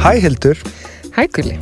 Hæ 0.00 0.16
Hildur. 0.16 0.56
Hæ 1.12 1.26
Gulli. 1.36 1.58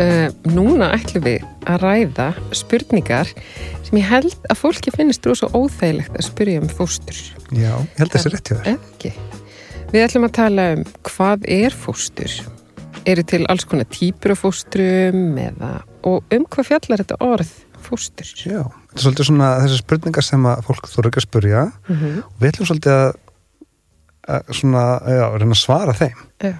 Uh, 0.00 0.32
núna 0.48 0.86
ætlum 0.96 1.26
við 1.26 1.42
að 1.68 1.82
ræða 1.82 2.28
spurningar 2.56 3.28
sem 3.84 3.98
ég 4.00 4.06
held 4.08 4.32
að 4.48 4.60
fólki 4.62 4.92
finnist 4.94 5.28
rosa 5.28 5.50
óþægilegt 5.52 6.16
að 6.16 6.24
spyrja 6.24 6.62
um 6.62 6.70
fóstur. 6.72 7.18
Já, 7.52 7.74
ég 7.76 8.00
held 8.00 8.14
þessi 8.14 8.32
rétt 8.32 8.48
hjá 8.48 8.56
þér. 8.62 8.70
Ekki. 8.72 9.12
Við 9.92 10.06
ætlum 10.06 10.24
að 10.24 10.34
tala 10.40 10.66
um 10.78 10.86
hvað 11.10 11.44
er 11.58 11.76
fóstur. 11.82 12.38
Eru 13.12 13.26
til 13.28 13.42
alls 13.52 13.68
konar 13.68 13.90
típur 13.92 14.32
af 14.32 14.40
fóstrum 14.46 15.36
eða 15.44 15.74
og 16.08 16.32
um 16.32 16.48
hvað 16.48 16.70
fjallar 16.70 17.04
þetta 17.04 17.20
orð 17.28 17.54
fóstur? 17.84 18.32
Já, 18.40 18.64
þetta 18.64 19.00
er 19.02 19.06
svolítið 19.06 19.32
svona 19.34 19.54
þessi 19.66 19.84
spurningar 19.84 20.30
sem 20.32 20.48
að 20.48 20.64
fólk 20.70 20.88
þú 20.88 21.04
eru 21.04 21.12
ekki 21.12 21.26
að 21.26 21.28
spurja 21.28 21.68
Mm 21.68 21.96
-hmm. 21.96 22.18
og 22.24 22.40
við 22.40 22.48
ætlum 22.54 22.72
svolítið 22.72 22.92
að, 22.96 23.14
að 24.32 24.52
svona, 24.56 24.84
já, 25.04 25.24
reyna 25.36 25.52
að 25.60 25.64
svara 25.66 25.92
þeim. 25.92 26.28
Já. 26.40 26.54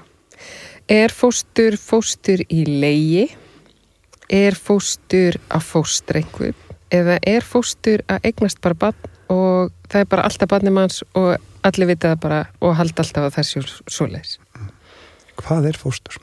Er 0.90 1.12
fóstur 1.14 1.76
fóstur 1.78 2.42
í 2.50 2.64
leigi? 2.66 3.28
Er 4.32 4.56
fóstur 4.58 5.38
að 5.52 5.66
fóstra 5.68 6.22
einhver? 6.22 6.56
Eða 6.92 7.18
er 7.22 7.46
fóstur 7.46 8.02
að 8.10 8.28
eignast 8.28 8.60
bara 8.64 8.74
barn 8.74 9.10
og 9.32 9.70
það 9.88 10.00
er 10.00 10.08
bara 10.10 10.24
alltaf 10.26 10.50
barnið 10.50 10.74
manns 10.76 11.02
og 11.14 11.36
allir 11.64 11.92
vita 11.92 12.12
það 12.12 12.20
bara 12.24 12.40
og 12.60 12.74
halda 12.76 13.04
alltaf 13.04 13.28
að 13.28 13.36
það 13.36 13.48
sé 13.48 13.62
svoleiðis? 13.94 14.34
Hvað 15.38 15.70
er 15.70 15.78
fóstur? 15.78 16.18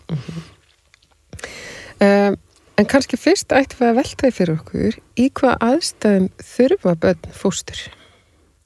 Um, 1.99 2.35
en 2.79 2.89
kannski 2.89 3.17
fyrst 3.19 3.55
ættum 3.55 3.81
við 3.81 3.89
að 3.89 3.99
velta 4.01 4.27
því 4.27 4.35
fyrir 4.35 4.59
okkur 4.59 4.99
í 5.19 5.29
hvað 5.39 5.65
aðstæðum 5.69 6.29
þurfa 6.51 6.95
börn 7.05 7.33
fóstur? 7.35 7.81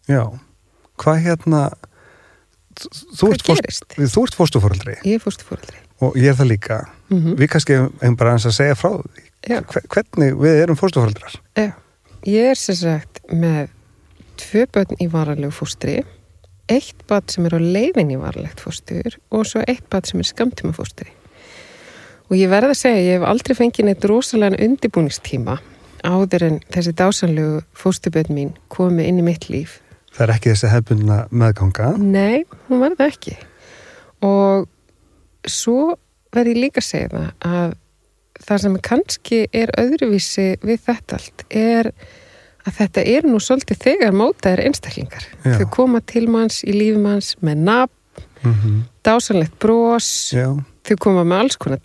Já, 0.10 0.26
hvað 1.00 1.24
hérna, 1.28 1.64
þú- 2.80 3.32
ert, 3.34 3.42
fóst, 3.44 3.62
gerist? 3.62 3.86
þú 4.16 4.24
ert 4.24 4.36
fóstufóraldri 4.36 4.96
Ég 5.04 5.14
er 5.16 5.20
fóstufóraldri. 5.24 5.78
og 6.02 6.16
ég 6.16 6.28
er 6.30 6.36
það 6.36 6.48
líka. 6.48 6.78
Mm 7.10 7.20
-hmm. 7.22 7.36
Við 7.38 7.48
kannski 7.50 7.74
hefum 7.74 8.16
bara 8.16 8.32
eins 8.34 8.46
að 8.46 8.52
segja 8.52 8.76
frá 8.76 8.90
því. 9.02 9.24
Já. 9.50 9.62
Hve- 9.62 9.88
Hvernig 9.88 10.34
við 10.40 10.62
erum 10.64 10.76
fóstufóraldrar? 10.76 11.34
Já, 11.56 11.72
ég 12.26 12.50
er 12.52 12.56
sem 12.56 12.76
sagt 12.76 13.20
með 13.32 13.68
tvö 14.38 14.66
börn 14.72 14.96
í 15.00 15.08
varanlegu 15.12 15.52
fóstri, 15.52 16.04
eitt 16.70 17.08
barn 17.08 17.24
sem 17.28 17.46
er 17.46 17.52
á 17.54 17.60
leiðin 17.60 18.12
í 18.12 18.18
varanlegt 18.20 18.60
fóstur 18.60 19.18
og 19.32 19.46
svo 19.46 19.64
eitt 19.68 19.90
barn 19.90 20.04
sem 20.06 20.20
er 20.20 20.24
skamtíma 20.26 20.74
fóstri. 20.74 21.08
Og 22.32 22.38
ég 22.38 22.50
verð 22.50 22.70
að 22.72 22.74
segja, 22.80 22.98
ég 23.04 23.20
hef 23.20 23.28
aldrei 23.30 23.56
fengið 23.56 23.86
neitt 23.86 24.04
rosalega 24.06 24.56
undirbúningstíma 24.64 25.60
áður 26.04 26.42
en 26.44 26.60
þessi 26.72 26.92
dásanlegu 26.94 27.62
fóstubörn 27.76 28.34
mín 28.34 28.54
komi 28.70 29.06
inn 29.08 29.20
í 29.20 29.24
mitt 29.24 29.50
líf. 29.50 29.80
Það 30.14 30.26
er 30.28 30.34
ekki 30.36 30.52
þessi 30.54 30.72
hefbundna 30.72 31.20
meðganga. 31.34 31.94
Nei, 31.98 32.44
hún 32.68 32.84
var 32.84 32.98
það 33.00 33.14
ekki. 33.14 33.38
Og 34.24 34.68
svo 35.50 35.96
verð 36.34 36.54
ég 36.54 36.62
líka 36.66 36.84
að 36.84 36.90
segja 36.90 37.10
það 37.14 37.50
að 37.54 37.74
það 38.44 38.62
sem 38.64 38.78
kannski 38.90 39.40
er 39.54 39.74
öðruvísi 39.80 40.48
við 40.66 40.86
þetta 40.86 41.20
allt 41.20 41.44
er 41.50 41.92
að 42.64 42.78
þetta 42.80 43.04
er 43.14 43.28
nú 43.28 43.40
svolítið 43.44 43.82
þegar 43.84 44.16
mótaðir 44.16 44.64
einstaklingar. 44.68 45.26
Já. 45.44 45.58
Þau 45.60 45.68
koma 45.74 46.02
til 46.14 46.26
manns 46.32 46.62
í 46.64 46.74
lífum 46.76 47.06
manns 47.10 47.34
með 47.42 47.68
nafn, 47.70 48.00
Mm 48.44 48.84
dásanlegt 49.04 49.60
bros, 49.60 50.32
Já, 50.32 50.48
þau 50.88 50.96
koma 51.00 51.24
með 51.28 51.40
alls 51.44 51.58
konar 51.60 51.80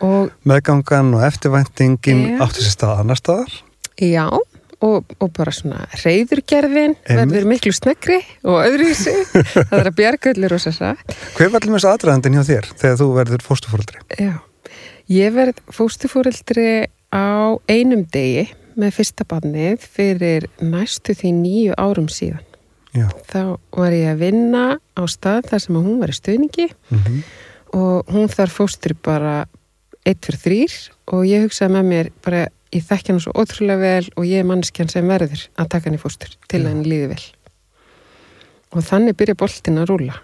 og 0.00 0.30
Meðgangan 0.46 1.14
og 1.14 1.24
eftirvæntingin 1.26 2.20
Já. 2.36 2.42
áttu 2.44 2.62
sér 2.62 2.74
stað 2.76 3.00
annar 3.02 3.18
staðar. 3.18 3.52
já, 3.98 4.26
og, 4.84 5.14
og 5.18 5.30
bara 5.36 5.52
svona 5.54 5.86
reyðurgerðin 6.02 6.94
Einmitt. 6.94 7.32
verður 7.32 7.48
miklu 7.52 7.72
snöggri 7.74 8.18
og 8.44 8.60
öðruvísi, 8.62 9.14
það 9.70 9.78
er 9.80 9.90
að 9.90 9.96
bjarga 9.98 10.32
öllu 10.34 10.50
rosa 10.52 10.74
satt. 10.74 11.16
Hver 11.36 11.50
var 11.52 11.62
allir 11.62 11.74
með 11.74 11.80
þess 11.80 11.90
aðdraðandinn 11.92 12.38
hjá 12.38 12.44
þér 12.50 12.70
þegar 12.82 13.00
þú 13.02 13.08
verður 13.16 13.44
fóstufóraldri? 13.48 14.04
Já, 14.20 14.34
ég 15.18 15.34
verð 15.38 15.62
fóstufóreldri 15.74 16.68
á 17.10 17.28
einum 17.70 18.04
degi 18.12 18.46
með 18.78 18.94
fyrsta 19.00 19.26
barnið 19.26 19.88
fyrir 19.96 20.46
næstu 20.62 21.16
því 21.18 21.34
nýju 21.40 21.78
árum 21.80 22.06
síðan. 22.12 22.44
Já. 22.96 23.08
Þá 23.28 23.42
var 23.76 23.92
ég 23.94 24.14
að 24.14 24.22
vinna 24.22 24.64
á 24.78 25.02
stað 25.10 25.50
þar 25.50 25.62
sem 25.64 25.76
að 25.76 25.88
hún 25.90 26.00
var 26.02 26.12
í 26.12 26.18
stuðningi 26.18 26.70
Mm 26.88 27.22
og 27.76 28.08
hún 28.12 28.30
þar 28.32 28.52
fóstri 28.52 28.96
bara 28.96 29.42
eitt 30.08 30.24
fyrir 30.24 30.40
þrýr 30.40 30.76
og 31.12 31.26
ég 31.28 31.44
hugsaði 31.46 31.74
með 31.74 31.88
mér 31.90 32.10
bara 32.24 32.46
ég 32.74 32.84
þekki 32.84 33.12
hann 33.14 33.20
svo 33.24 33.32
ótrúlega 33.38 33.80
vel 33.80 34.08
og 34.16 34.26
ég 34.28 34.42
er 34.42 34.48
mannskjan 34.48 34.90
sem 34.92 35.08
verður 35.08 35.44
að 35.58 35.70
taka 35.74 35.88
hann 35.88 35.98
í 35.98 36.02
fóstur 36.02 36.32
til 36.50 36.62
Já. 36.62 36.68
hann 36.70 36.82
líði 36.86 37.10
vel. 37.14 37.22
Og 38.76 38.84
þannig 38.84 39.16
byrja 39.16 39.38
boltin 39.40 39.80
að 39.80 39.88
rúla 39.92 40.16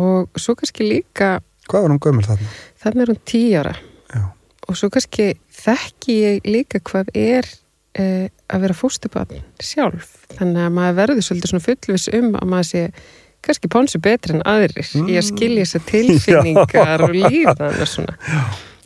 og 0.00 0.30
svo 0.40 0.54
kannski 0.56 0.86
líka 0.88 1.34
Hvað 1.68 1.84
var 1.84 1.92
hún 1.92 2.00
gömul 2.02 2.24
þarna? 2.24 2.52
þannig 2.82 3.02
er 3.04 3.10
hún 3.12 3.18
tíu 3.28 3.58
ára 3.60 3.74
Já. 4.08 4.22
og 4.68 4.78
svo 4.80 4.88
kannski 4.94 5.26
þekki 5.52 6.16
ég 6.22 6.48
líka 6.48 6.80
hvað 6.80 7.10
er 7.14 7.44
uh, 8.00 8.26
að 8.48 8.64
vera 8.64 8.78
fóstubarn 8.78 9.42
sjálf 9.60 10.14
þannig 10.38 10.64
að 10.64 10.72
maður 10.78 10.96
verður 11.02 11.26
svolítið 11.28 11.52
svona 11.52 11.66
fullvis 11.66 12.08
um 12.16 12.32
að 12.40 12.48
maður 12.54 12.70
sé 12.70 12.84
kannski 13.42 13.68
pónsu 13.74 14.00
betri 14.00 14.36
en 14.38 14.44
aðrir 14.48 14.80
í 14.80 15.16
að 15.18 15.28
skilja 15.28 15.66
þessar 15.66 15.86
tilfinningar 15.92 17.04
og 17.04 17.14
líðan 17.20 17.64
og 17.68 17.88
svona 17.90 18.16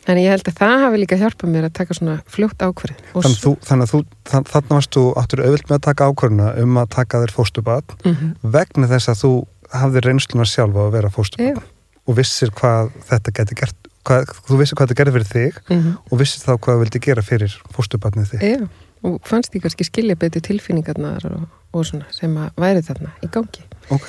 þannig 0.07 0.23
ég 0.23 0.31
held 0.33 0.47
að 0.51 0.57
það 0.61 0.83
hafi 0.85 0.99
líka 1.01 1.17
hjálpað 1.21 1.51
mér 1.53 1.67
að 1.67 1.73
taka 1.81 1.97
svona 1.97 2.15
fljótt 2.31 2.63
ákvarðin 2.63 3.01
og 3.13 3.25
Þannig, 3.27 3.41
þú, 3.43 3.51
þannig 3.67 3.87
að 3.87 3.91
þú, 3.93 3.99
þann, 4.31 4.47
þannig 4.53 4.73
varst 4.77 4.95
þú 4.97 5.03
áttur 5.21 5.43
auðvilt 5.43 5.67
með 5.69 5.77
að 5.77 5.85
taka 5.89 6.07
ákvörðuna 6.11 6.47
um 6.63 6.77
að 6.81 6.87
taka 6.95 7.21
þér 7.25 7.35
fóstubat 7.37 7.97
Mhm. 8.07 8.31
vegna 8.55 8.87
þess 8.87 9.11
að 9.11 9.21
þú 9.23 9.31
hafðir 9.75 10.07
reynsluna 10.07 10.45
sjálfa 10.47 10.85
að 10.87 10.91
vera 10.95 11.09
fóstubat 11.11 11.63
og 12.07 12.15
vissir 12.15 12.49
hvað 12.55 12.91
þetta 13.11 13.35
geti 13.41 13.55
gert 13.59 13.75
hvað, 14.07 14.25
þú 14.47 14.57
vissir 14.61 14.75
hvað 14.79 14.87
þetta 14.87 14.99
gerði 15.03 15.13
fyrir 15.17 15.31
þig 15.35 15.53
Mhm. 15.75 15.97
og 16.11 16.19
vissir 16.19 16.39
þá 16.47 16.51
hvað 16.57 16.73
þú 16.75 16.79
vildi 16.85 16.99
gera 17.03 17.21
fyrir 17.21 17.57
fóstubatnið 17.75 18.29
þig 18.31 18.41
Já, 18.47 18.69
og 19.03 19.19
fannst 19.27 19.53
ég 19.53 19.61
kannski 19.61 19.83
skilja 19.85 20.15
betur 20.15 20.41
tilfinningarnar 20.41 21.25
og, 21.27 21.43
og 21.73 21.83
svona 21.85 22.05
sem 22.15 22.31
að 22.39 22.49
væri 22.57 22.81
þarna 22.81 23.11
í 23.23 23.27
gangi. 23.29 23.61
Ok, 23.91 24.07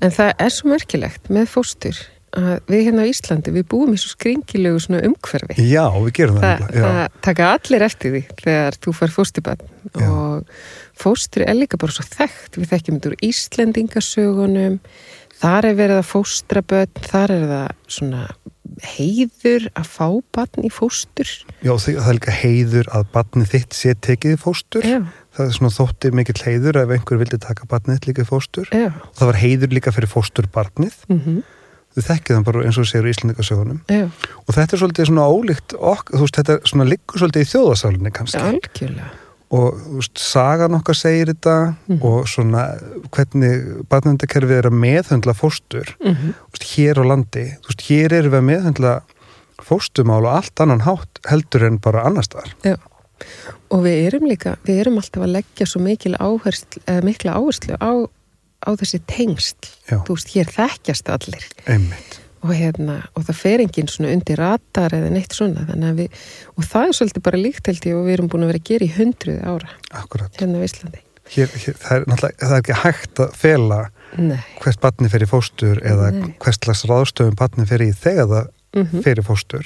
En 0.00 0.10
það 0.10 0.32
er 0.38 0.48
svo 0.50 0.70
merkilegt 0.70 1.28
með 1.28 1.46
fóstur 1.50 1.98
að 2.36 2.50
við 2.70 2.84
hérna 2.86 3.04
á 3.06 3.10
Íslandi, 3.10 3.54
við 3.54 3.64
búum 3.72 3.94
í 3.94 4.00
svo 4.00 4.12
skringilegu 4.14 4.82
svona 4.82 5.02
umhverfi. 5.08 5.56
já, 5.58 5.84
við 5.96 6.12
gerum 6.20 6.38
það, 6.38 6.60
nefnilega, 6.60 6.92
það 6.92 7.24
taka 7.26 7.48
allir 7.56 7.86
eftir 7.86 8.14
því 8.14 8.22
þegar 8.42 8.78
þú 8.84 8.94
fær 9.00 9.14
fósturbann 9.16 9.64
Já. 9.90 10.06
og 10.06 10.52
fóstur 11.00 11.46
er 11.46 11.58
líka 11.58 11.80
bara 11.80 11.96
svo 11.96 12.06
þekkt. 12.06 12.60
Við 12.60 12.70
þekkjum 12.70 13.00
þetta 13.00 13.10
úr 13.10 13.26
Íslendingasögunum, 13.30 14.78
þar 15.40 15.70
er 15.70 15.76
verið 15.80 16.00
að 16.02 16.08
fóstra 16.10 16.62
börn, 16.62 17.04
þar 17.10 17.36
er 17.36 17.46
það 17.50 17.68
svona 17.98 18.24
heiður 18.86 19.66
að 19.76 19.88
fá 19.90 20.06
barn 20.36 20.66
í 20.66 20.70
fóstur. 20.72 21.30
já, 21.60 21.72
það 21.74 22.06
er 22.06 22.18
líka 22.20 22.34
heiður 22.40 22.90
að 22.94 23.08
batnið 23.16 23.54
þitt 23.54 23.76
sé 23.76 23.94
tekið 23.98 24.36
í 24.36 24.40
fóstur. 24.40 24.86
Já, 24.86 25.00
það 25.36 25.46
er 25.48 25.56
svona 25.56 25.74
þótti 25.74 26.12
mikill 26.14 26.42
heiður 26.46 26.78
ef 26.84 26.92
einhver 26.94 27.20
vildi 27.20 27.40
taka 27.42 27.66
batnið 27.70 27.98
þitt 27.98 28.10
líka 28.12 28.22
í 28.22 28.28
fóstur. 28.30 28.70
Já, 28.70 28.92
það 29.18 29.32
var 29.32 29.40
heiður 29.42 29.74
líka 29.74 29.94
fyrir 29.96 30.12
fósturbarnið. 30.12 31.00
Mm 31.10 31.24
þau 31.96 32.02
þekkið 32.10 32.36
það 32.36 32.44
bara 32.50 32.64
eins 32.68 32.78
og 32.78 32.86
segir 32.90 33.08
í 33.08 33.14
Íslendingasögunum. 33.14 33.80
Já, 33.90 34.04
og 34.46 34.54
þetta 34.54 34.76
er 34.76 34.82
svolítið 34.84 35.08
svona 35.10 35.26
ólíkt 35.30 35.74
ok, 35.78 36.12
þú 36.14 36.20
veist, 36.24 36.36
þetta 36.40 36.52
er 36.58 36.70
svona 36.70 36.86
liggur 36.90 37.18
svolítið 37.24 37.42
í 37.46 37.50
þjóðasálinni 37.54 38.12
kannski. 38.12 38.44
Algjörlega. 38.50 39.10
og 39.50 39.74
þú 39.82 39.96
veist, 39.98 40.18
sagan 40.22 40.74
okkar 40.78 40.94
segir 40.94 41.26
þetta 41.32 41.54
Mhm. 41.88 42.02
og 42.06 42.28
svona 42.30 42.60
hvernig 43.10 43.82
barnavöndakerfið 43.90 44.58
er 44.60 44.68
að 44.70 44.76
meðhöndla 44.78 45.34
fóstur 45.34 45.90
Mm 45.98 46.14
þú 46.14 46.52
veist, 46.54 46.68
hér 46.76 46.94
á 47.02 47.04
landi, 47.10 47.46
þú 47.58 47.66
veist, 47.72 47.82
hér 47.90 48.12
erum 48.12 48.30
við 48.30 48.38
að 48.38 48.46
meðhöndla 48.50 48.92
fóstumál 49.60 50.22
og 50.24 50.32
allt 50.36 50.60
annan 50.62 50.80
hátt 50.86 51.18
heldur 51.28 51.66
en 51.66 51.78
bara 51.82 52.04
annars 52.06 52.28
þar 52.30 52.54
Já, 52.64 52.76
og 53.70 53.82
við 53.82 54.06
erum 54.06 54.28
líka, 54.30 54.54
við 54.64 54.80
erum 54.84 54.96
alltaf 55.02 55.22
að 55.26 55.34
leggja 55.34 55.66
svo 55.66 55.80
mikil 55.82 56.14
áherslu, 56.16 56.80
eða 56.86 57.02
mikla 57.10 57.34
áherslu 57.34 57.76
á, 57.82 57.90
á 58.66 58.70
þessi 58.76 59.00
tengsl. 59.08 59.68
Já. 59.90 59.98
Þú 60.06 60.16
veist, 60.16 60.32
hér 60.34 60.50
þekkjast 60.54 61.08
allir 61.14 61.46
einmitt, 61.66 62.18
og, 62.42 62.52
hérna, 62.56 62.96
og 63.16 63.24
það 63.28 63.38
fer 63.40 63.60
enginn 63.64 63.88
svona 63.92 64.12
undir 64.14 64.40
ratar 64.40 64.94
eða 64.96 65.10
neitt 65.12 65.32
svona. 65.36 65.64
Við, 65.96 66.10
og 66.56 66.64
það 66.64 66.88
er 66.88 66.96
svolítið 66.98 67.24
bara 67.28 67.40
líkt 67.40 67.66
held 67.70 67.86
ég 67.90 67.96
og 67.98 68.06
við 68.08 68.16
erum 68.18 68.28
búin 68.32 68.44
að 68.46 68.52
vera 68.54 68.62
að 68.62 68.68
gera 68.70 68.84
í 68.88 68.92
hundruði 68.96 69.40
ára 69.44 69.72
akkurat 70.02 70.40
hérna 70.40 70.60
á 70.60 70.66
Íslandi. 70.68 71.02
hér, 71.30 71.50
hér, 71.62 71.76
það, 71.78 71.96
er 71.96 72.06
það 72.40 72.54
er 72.56 72.62
ekki 72.62 72.78
hægt 72.84 73.20
að 73.22 73.34
fela 73.38 73.80
Nei. 74.18 74.40
hvert 74.62 74.80
barni 74.82 75.08
fer 75.12 75.22
í 75.22 75.28
fóstur 75.30 75.78
eða 75.86 76.08
Nei. 76.16 76.32
hvert 76.42 76.64
slags 76.64 76.80
ráðstöfum 76.90 77.36
barni 77.38 77.66
fer 77.70 77.84
í 77.84 77.92
þegar 77.94 78.26
það 78.32 78.48
Mm 78.70 79.00
fer 79.02 79.18
í 79.18 79.22
fóstur 79.26 79.64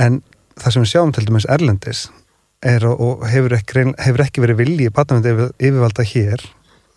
en 0.00 0.22
það 0.56 0.72
sem 0.72 0.82
við 0.84 0.90
sjáum 0.94 1.10
til 1.12 1.24
dæmis 1.28 1.44
erlendis 1.52 2.06
er 2.64 2.86
og- 2.88 3.00
og 3.04 3.24
hefur 3.28 3.52
ekki, 3.52 3.82
hefur 4.00 4.22
ekki 4.24 4.40
verið 4.40 4.56
vilji 4.62 4.86
yfir, 4.88 5.50
yfirvalda 5.60 6.04
hér 6.08 6.44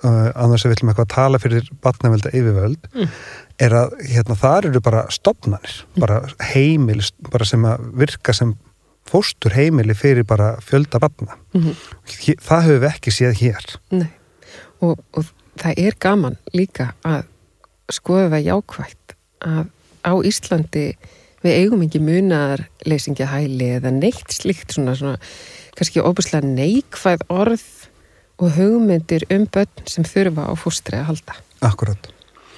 uh, 0.04 0.32
annars 0.36 0.66
að 0.66 0.72
við 0.72 0.76
viljum 0.76 0.90
eitthvað 0.92 1.08
að 1.08 1.16
tala 1.16 1.40
fyrir 1.44 1.70
barnavölda 1.84 2.30
yfirvöld 2.34 2.88
Mm. 2.94 3.10
er 3.60 3.72
að 3.74 3.94
hérna, 4.12 4.36
þar 4.38 4.66
eru 4.70 4.82
bara 4.86 5.06
stopnarnir 5.10 5.78
bara 5.98 6.20
heimil 6.54 7.02
bara 7.32 7.46
sem 7.46 7.64
að 7.66 7.88
virka 7.98 8.34
sem 8.34 8.56
fóstur 9.08 9.54
heimili 9.56 9.96
fyrir 9.96 10.24
bara 10.28 10.58
fjölda 10.62 11.00
barna 11.00 11.38
Mhm. 11.54 11.76
Hér- 12.08 12.42
það 12.44 12.64
höfum 12.68 12.82
við 12.84 12.90
ekki 12.92 13.12
séð 13.16 13.34
hér 13.42 13.78
Nei. 13.92 14.10
Og, 14.82 15.00
og 15.14 15.26
það 15.58 15.74
er 15.88 15.96
gaman 16.00 16.38
líka 16.54 16.92
að 17.06 17.24
skoða 17.92 18.38
jákvægt 18.44 19.16
að 19.42 19.70
á 20.06 20.14
Íslandi 20.24 20.96
við 21.44 21.54
eigum 21.64 21.82
ekki 21.86 22.00
munar 22.04 22.66
leysingja 22.86 23.26
hæli 23.32 23.72
eða 23.80 23.92
neitt 23.94 24.28
slíkt 24.34 24.74
svona, 24.76 24.94
svona 24.98 25.18
kannski 25.78 26.02
óbúslega 26.04 26.44
neikvæð 26.46 27.24
orð 27.30 27.64
og 28.38 28.54
hugmyndir 28.58 29.26
um 29.34 29.48
börn 29.50 29.90
sem 29.90 30.06
þurfa 30.06 30.48
á 30.50 30.54
fóstri 30.60 31.00
að 31.00 31.10
halda. 31.12 31.38
Akkurat. 31.66 32.10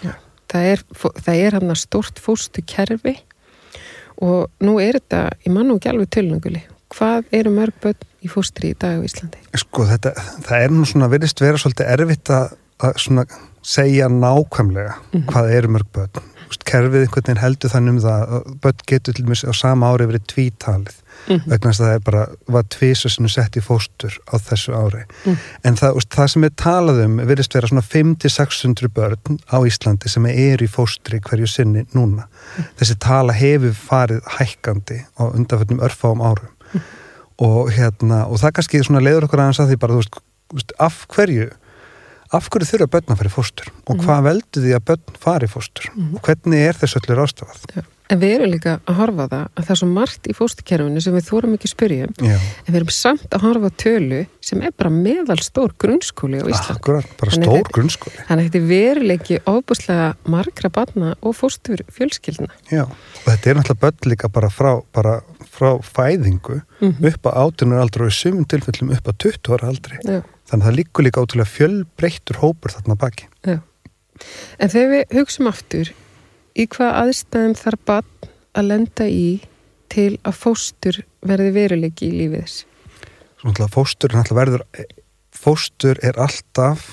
Já. 0.04 0.14
Það 0.52 0.70
er, 0.74 0.84
er 1.36 1.58
hann 1.60 1.72
að 1.72 1.81
stort 1.84 2.20
fóstu 2.22 2.64
kerfi 2.68 3.16
og 4.20 4.50
nú 4.64 4.78
er 4.84 5.00
þetta, 5.00 5.26
ég 5.46 5.56
mann 5.56 5.72
og 5.72 5.80
ekki 5.80 5.92
alveg 5.94 6.12
tölnunguli, 6.16 6.64
hvað 6.92 7.30
eru 7.40 7.54
mörg 7.56 7.78
börn 7.84 8.08
í 8.26 8.31
fóstri 8.31 8.74
í 8.74 8.80
dag 8.80 9.00
á 9.00 9.06
Íslandi? 9.06 9.40
Sko 9.62 9.86
þetta, 9.88 10.12
það 10.48 10.66
er 10.66 10.76
nú 10.76 10.88
svona, 10.90 11.08
verðist 11.12 11.40
vera 11.44 11.62
svolítið 11.62 11.94
erfitt 11.96 12.34
að, 12.36 12.58
að 12.84 13.00
svona 13.06 13.25
segja 13.62 14.08
nákvæmlega 14.10 14.96
mm 14.96 15.22
-hmm. 15.22 15.26
hvað 15.32 15.52
eru 15.58 15.68
mörg 15.68 15.92
börn. 15.94 16.26
Kerfið 16.66 17.02
einhvern 17.02 17.26
veginn 17.26 17.42
heldur 17.42 17.70
þannig 17.70 17.90
um 17.90 18.00
það 18.00 18.22
að 18.36 18.56
börn 18.62 18.82
getur 18.88 19.14
til 19.14 19.26
og 19.26 19.30
með 19.30 19.44
á 19.50 19.54
sama 19.54 19.90
ári 19.90 20.06
verið 20.06 20.26
tvítalið 20.34 20.98
mm 21.28 21.38
-hmm. 21.38 21.50
vegna 21.50 21.72
þess 21.72 21.82
að 21.82 21.88
það 21.88 21.96
er 21.96 22.04
bara, 22.06 22.28
var 22.48 22.64
er 22.64 23.30
sett 23.30 23.58
í 23.58 23.62
fóstur 23.62 24.14
á 24.34 24.36
þessu 24.38 24.74
ári 24.74 25.04
mm. 25.26 25.38
en 25.64 25.76
það, 25.76 25.96
úst, 25.98 26.10
það 26.16 26.28
sem 26.28 26.44
er 26.44 26.54
talað 26.56 27.04
um 27.06 27.18
verðist 27.18 27.56
vera 27.56 27.68
svona 27.68 27.82
500-600 27.82 28.88
börn 28.88 29.40
á 29.54 29.58
Íslandi 29.70 30.10
sem 30.10 30.26
er 30.26 30.64
í 30.64 30.68
fóstri 30.68 31.20
hverju 31.20 31.48
sinni 31.48 31.86
núna 31.94 32.28
mm. 32.28 32.64
þessi 32.80 32.96
tala 33.00 33.34
hefur 33.34 33.74
farið 33.74 34.22
hækkandi 34.38 35.00
á 35.20 35.24
undanfjöldnum 35.34 35.84
örfáum 35.86 36.22
árum 36.22 36.52
mm. 36.74 36.82
og 37.38 37.72
hérna, 37.72 38.26
og 38.26 38.40
það 38.40 38.52
kannski 38.52 38.78
leiður 39.02 39.24
okkur 39.24 39.40
aðeins 39.40 39.60
að 39.60 39.74
því 39.74 39.80
bara, 39.80 39.94
þú 39.94 40.04
veist, 40.54 40.72
af 40.80 41.06
hverju 41.08 41.50
af 42.36 42.50
hverju 42.50 42.72
þurfa 42.74 42.92
börn 42.96 43.14
að 43.14 43.22
fara 43.22 43.31
í 43.31 43.36
fóstur 43.36 43.72
og 43.86 43.96
mm. 43.96 44.04
hvað 44.04 44.26
veldu 44.30 44.66
því 44.66 44.76
að 44.78 44.84
börn 44.92 45.22
fara 45.24 45.48
í 45.48 45.54
fóstur 45.54 45.90
mm. 45.94 46.12
og 46.18 46.28
hvernig 46.28 46.68
er 46.68 46.78
þessu 46.81 47.02
öllu 47.02 47.18
rástafað 47.20 47.66
Já. 47.78 47.86
En 48.10 48.18
við 48.18 48.31
erum 48.40 48.50
líka 48.50 48.72
að 48.90 48.96
horfa 48.98 49.26
það 49.30 49.42
að 49.46 49.66
það 49.68 49.72
er 49.74 49.80
svo 49.80 49.88
margt 49.94 50.28
í 50.30 50.34
fóstukerfinu 50.34 51.02
sem 51.06 51.14
við 51.14 51.28
þórum 51.28 51.52
ekki 51.54 51.68
að 51.68 51.74
spyrja 51.76 52.08
um 52.08 52.16
Já. 52.26 52.38
en 52.40 52.70
við 52.70 52.78
erum 52.80 52.94
samt 52.96 53.36
að 53.38 53.44
horfa 53.46 53.70
tölu 53.84 54.22
sem 54.50 54.64
er 54.66 54.74
bara 54.81 54.92
meðal 54.94 55.38
stór 55.46 55.76
grunnskóli 55.84 56.40
á 56.42 56.46
Ísland. 56.50 56.80
Akkurat, 56.80 57.12
bara 57.20 57.36
stór 57.36 57.52
þannig 57.52 57.70
grunnskóli. 57.78 58.18
Þannig 58.26 58.48
að 58.48 58.48
þetta 58.48 58.60
er 58.60 58.68
veruleiki 58.72 59.40
óbúslega 59.46 60.08
margra 60.25 60.74
barna 60.74 61.12
og 61.22 61.38
fóstur 61.38 61.86
fjölskyldina. 61.94 62.50
Já, 62.74 62.88
og 62.90 63.30
þetta 63.30 63.54
er 63.54 63.60
náttúrulega 63.60 63.84
börn 63.86 64.10
líka 64.16 64.34
bara 64.40 64.50
frá, 64.50 64.72
bara 64.90 65.20
frá 65.60 65.72
fæðingu 65.84 66.62
mm 66.80 66.92
-hmm. 66.92 67.08
upp 67.12 67.28
á 67.28 67.32
átunar 67.44 67.84
aldri 67.84 68.04
og 68.04 68.12
í 68.12 68.20
sumum 68.20 68.46
tilfellum 68.46 68.92
upp 68.96 69.08
á 69.08 69.14
20 69.14 69.54
ára 69.54 69.68
aldri. 69.68 69.98
Já. 70.04 70.22
Þannig 70.50 70.66
að 70.66 70.70
það 70.70 70.78
líkur 70.80 71.04
líka 71.04 71.22
ótrúlega 71.22 71.54
fjölbreyttur 71.56 72.38
hópur 72.42 72.72
þarna 72.72 72.96
baki. 72.96 73.28
Já. 73.46 73.60
En 74.60 74.70
þegar 74.70 74.90
við 74.90 75.20
hugsaum 75.20 75.48
aftur 75.48 75.92
í 76.56 76.66
hvað 76.68 76.98
aðstæðum 77.04 77.56
þarf 77.56 77.86
bann 77.86 78.32
að 78.58 78.68
lenda 78.72 79.06
í 79.08 79.42
til 79.90 80.18
að 80.24 80.40
fóstur 80.40 81.04
verði 81.26 81.52
veruleiki 81.56 82.10
í 82.10 82.18
lífið 82.18 82.42
þess? 82.42 82.66
Svona 83.42 83.70
fóstur 83.72 84.12
er 84.12 84.22
alltaf 84.22 84.38
verður 84.38 84.66
fóstur 85.40 86.00
er 86.04 86.20
alltaf 86.20 86.90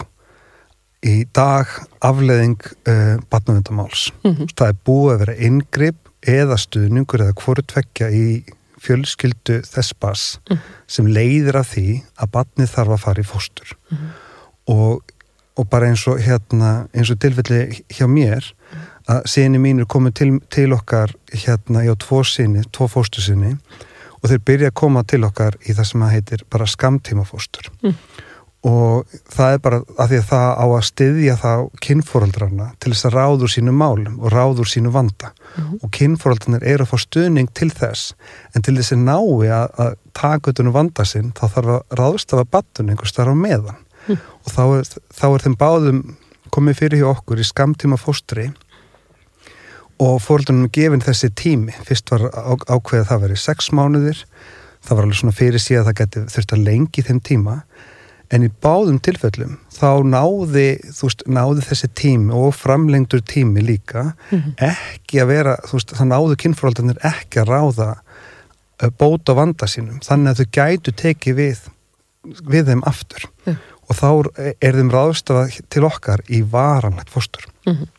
í 1.07 1.25
dag 1.35 1.71
afleðing 2.05 2.59
uh, 2.63 2.93
eh, 2.93 3.17
barnavendamáls. 3.31 4.11
Mm 4.25 4.35
-hmm. 4.35 4.55
Það 4.57 4.69
er 4.69 4.79
búið 4.85 5.13
að 5.15 5.21
vera 5.25 5.37
yngripp 5.49 6.06
eða 6.26 6.58
stuðningur 6.61 7.25
eða 7.25 7.37
hvoru 7.40 7.64
tvekja 7.67 8.11
í 8.12 8.26
fjölskyldu 8.82 9.62
þess 9.67 9.96
bass 10.00 10.25
mm 10.50 10.73
sem 10.87 11.08
leiðir 11.11 11.56
að 11.58 11.64
því 11.73 11.88
að 12.23 12.28
barnið 12.31 12.69
þarf 12.70 12.93
að 12.94 13.00
fara 13.02 13.23
í 13.23 13.26
fóstur. 13.26 13.73
Mm 13.90 14.11
og, 14.67 15.02
og 15.56 15.69
bara 15.70 15.90
eins 15.90 16.05
og 16.11 16.20
hérna 16.23 16.87
eins 16.94 17.11
og 17.12 17.20
tilfelli 17.23 17.82
hjá 17.93 18.06
mér 18.11 18.46
að 19.06 19.26
síni 19.31 19.61
mín 19.62 19.82
er 19.82 19.90
komið 19.90 20.17
til, 20.19 20.31
til 20.50 20.73
okkar 20.75 21.12
hérna, 21.31 21.84
já, 21.87 21.94
tvo 22.02 22.23
síni, 22.26 22.64
tvo 22.75 22.88
fóstu 22.90 23.22
síni 23.22 23.55
og 24.19 24.31
þeir 24.31 24.43
byrja 24.50 24.72
að 24.72 24.79
koma 24.82 25.05
til 25.06 25.22
okkar 25.29 25.58
í 25.62 25.76
það 25.76 25.90
sem 25.90 26.06
að 26.06 26.14
heitir 26.17 26.46
bara 26.50 26.67
skamtímafóstur 26.70 27.70
mm. 27.82 27.94
Og 28.67 29.19
það 29.31 29.53
er 29.53 29.61
bara 29.63 29.79
að 29.95 30.11
því 30.11 30.19
að 30.19 30.29
það 30.31 30.49
á 30.59 30.67
að 30.67 30.85
styðja 30.89 31.35
þá 31.39 31.51
kinnfóraldrarna 31.87 32.67
til 32.83 32.93
þess 32.93 33.07
að 33.07 33.17
ráður 33.17 33.53
sínu 33.53 33.75
málum 33.77 34.19
og 34.19 34.35
ráður 34.35 34.71
sínu 34.73 34.93
vanda. 34.95 35.33
Mm. 35.57 35.79
og 35.81 35.93
kinnfóraldrarnir 35.97 36.67
eru 36.67 36.85
að 36.85 36.91
fá 36.91 36.99
stuðning 37.05 37.49
til 37.57 37.71
þess. 37.73 38.13
En 38.53 38.67
til 38.67 38.75
þess 38.77 38.97
að 38.97 39.05
nái 39.07 39.49
að, 39.55 39.71
að 39.85 39.97
taka 40.19 40.53
utan 40.53 40.71
um 40.73 40.77
vanda 40.77 41.07
sinn 41.07 41.33
þá 41.37 41.47
þarf 41.55 41.73
að 41.77 41.97
ráðstafa 42.01 42.49
battun 42.57 42.91
einhvers 42.91 43.15
þar 43.17 43.33
á 43.33 43.35
meðan. 43.47 43.83
Mm. 44.07 44.21
og 44.23 44.53
þá 44.55 44.63
er, 44.67 44.91
þá 45.19 45.27
er 45.29 45.43
þeim 45.47 45.59
báðum 45.59 46.03
komið 46.55 46.79
fyrir 46.79 47.03
hjá 47.03 47.09
okkur 47.11 47.43
í 47.43 47.47
skamtímafóstri 47.47 48.51
og 50.03 50.21
fóröldunum 50.23 50.71
gefin 50.75 51.03
þessi 51.05 51.31
tími. 51.35 51.75
Fyrst 51.87 52.11
var 52.13 52.29
ákveðið 52.67 53.03
að 53.03 53.11
það 53.11 53.23
veri 53.25 53.41
sex 53.41 53.71
mánuðir. 53.75 54.23
Það 54.87 54.99
var 54.99 55.07
alveg 55.07 55.19
svona 55.21 55.37
fyrir 55.37 55.63
síðan 55.63 55.83
að 55.83 55.89
það 55.89 56.01
geti 56.03 56.25
þurft 56.35 56.55
að 56.55 56.67
lengi 56.67 57.05
þeim 57.07 57.21
tíma 57.27 57.61
en 58.34 58.46
í 58.46 58.50
báðum 58.62 58.99
tilfellum 59.02 59.56
þá 59.76 60.02
náði, 60.06 60.67
veist, 61.00 61.23
náði 61.31 61.64
þessi 61.67 61.90
tími 61.99 62.34
og 62.34 62.55
framlengdur 62.56 63.23
tími 63.23 63.62
líka 63.64 64.12
mm 64.31 64.38
-hmm. 64.38 64.55
ekki 64.73 65.23
að 65.23 65.31
vera 65.32 65.56
veist, 65.73 65.94
það 65.94 66.11
náðu 66.12 66.37
kynfóröldanir 66.43 67.00
ekki 67.06 67.43
að 67.43 67.52
ráða 67.52 67.90
uh, 67.96 68.90
bóta 68.99 69.37
vanda 69.37 69.67
sínum 69.67 70.00
þannig 70.02 70.31
að 70.31 70.40
þau 70.40 70.49
gætu 70.58 70.93
tekið 70.93 71.40
við 71.40 71.58
við 72.50 72.73
þeim 72.73 72.82
aftur 72.87 73.28
yeah. 73.46 73.58
og 73.87 73.96
þá 73.96 74.11
er 74.61 74.72
þeim 74.81 74.90
ráðstafað 74.90 75.61
til 75.70 75.84
okkar 75.87 76.25
í 76.29 76.43
varanlegt 76.43 77.11
fórstur 77.11 77.46
mm 77.67 77.75
-hmm. 77.75 77.93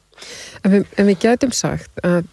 En 0.65 0.71
við, 0.71 0.85
en 0.97 1.05
við 1.05 1.19
getum 1.21 1.51
sagt 1.53 1.99
að 2.03 2.25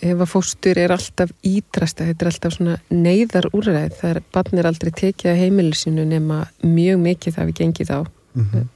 ef 0.00 0.22
að 0.24 0.30
fóstur 0.30 0.78
er 0.80 0.94
alltaf 0.94 1.32
ídrasta, 1.46 2.06
þetta 2.08 2.24
er 2.24 2.30
alltaf 2.30 2.56
svona 2.56 2.76
neyðar 2.88 3.48
úræð, 3.56 3.94
það 4.00 4.10
er 4.10 4.20
barnir 4.34 4.68
aldrei 4.70 4.90
tekið 4.96 5.32
að 5.32 5.40
heimilisinu 5.44 6.06
nema 6.08 6.42
mjög 6.64 7.00
mikið 7.04 7.36
það 7.36 7.50
við 7.50 7.58
gengið 7.60 7.92
á 7.92 8.00
mm 8.00 8.46
-hmm. 8.52 8.68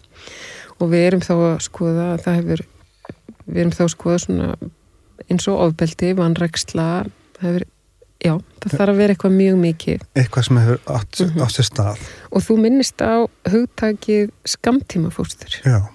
og 0.78 0.90
við 0.92 1.06
erum 1.08 1.24
þá 1.24 1.34
að 1.34 1.58
skoða 1.68 2.08
það 2.24 2.40
hefur, 2.40 2.64
við 3.46 3.60
erum 3.60 3.76
þá 3.76 3.84
að 3.84 3.94
skoða 3.96 4.18
svona 4.18 4.48
eins 5.30 5.48
og 5.48 5.60
ofbeldi, 5.68 6.12
vanræksla 6.18 6.88
það 7.38 7.48
hefur, 7.48 7.66
já, 8.20 8.34
það 8.60 8.76
þarf 8.76 8.92
að 8.92 9.00
vera 9.00 9.12
eitthvað 9.12 9.36
mjög 9.40 9.56
mikið. 9.58 10.06
Eitthvað 10.14 10.44
sem 10.44 10.56
hefur 10.58 10.80
átt, 10.84 11.20
mm 11.20 11.28
-hmm. 11.28 11.42
átt 11.42 11.54
sér 11.54 11.64
stað. 11.64 11.98
Og 12.30 12.42
þú 12.42 12.56
minnist 12.60 12.98
á 13.00 13.14
hugtakið 13.48 14.30
skamtíma 14.44 15.10
fóstur. 15.10 15.60
Já 15.64 15.93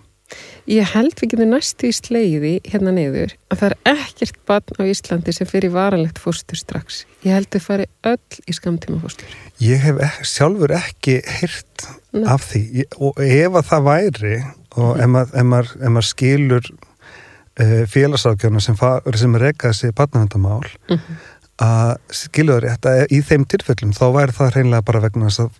Ég 0.69 0.85
held 0.85 1.15
við 1.17 1.31
getum 1.31 1.49
næstu 1.49 1.87
í 1.89 1.93
sleiði 1.97 2.51
hérna 2.69 2.91
neyður 2.93 3.31
að 3.49 3.61
það 3.61 3.71
er 3.71 4.03
ekkert 4.03 4.35
barn 4.45 4.77
á 4.77 4.83
Íslandi 4.85 5.33
sem 5.33 5.47
fyrir 5.49 5.71
varanlegt 5.73 6.19
fórstur 6.21 6.59
strax. 6.59 6.99
Ég 7.25 7.33
held 7.33 7.55
að 7.57 7.63
fari 7.65 7.87
öll 8.05 8.43
í 8.45 8.53
skamtíma 8.53 8.99
fórstur. 9.01 9.31
Ég 9.65 9.81
hef 9.81 9.97
ek 10.05 10.19
sjálfur 10.29 10.75
ekki 10.77 11.15
hyrt 11.39 11.87
af 12.21 12.45
því 12.51 12.85
og 13.01 13.17
ef 13.25 13.57
að 13.57 13.65
það 13.71 13.87
væri 13.87 14.35
og 14.77 14.91
mm. 14.91 15.01
ef, 15.01 15.09
mað, 15.15 15.33
ef, 15.33 15.47
maður, 15.53 15.73
ef 15.79 15.95
maður 15.95 16.07
skilur 16.11 16.69
uh, 16.69 17.81
félagsákjöfna 17.95 18.61
sem, 18.61 18.77
sem 19.23 19.39
reyka 19.41 19.71
þessi 19.71 19.89
barnavendamál 19.97 20.69
mm 20.69 20.99
-hmm. 20.99 21.25
að 21.65 21.95
skilur 22.21 22.69
þetta 22.69 22.95
í 23.09 23.23
þeim 23.25 23.49
tilfellum 23.49 23.97
þá 23.97 24.05
væri 24.19 24.37
það 24.37 24.53
hreinlega 24.53 24.85
bara 24.85 25.03
vegna 25.07 25.31
þess 25.31 25.47
að 25.47 25.57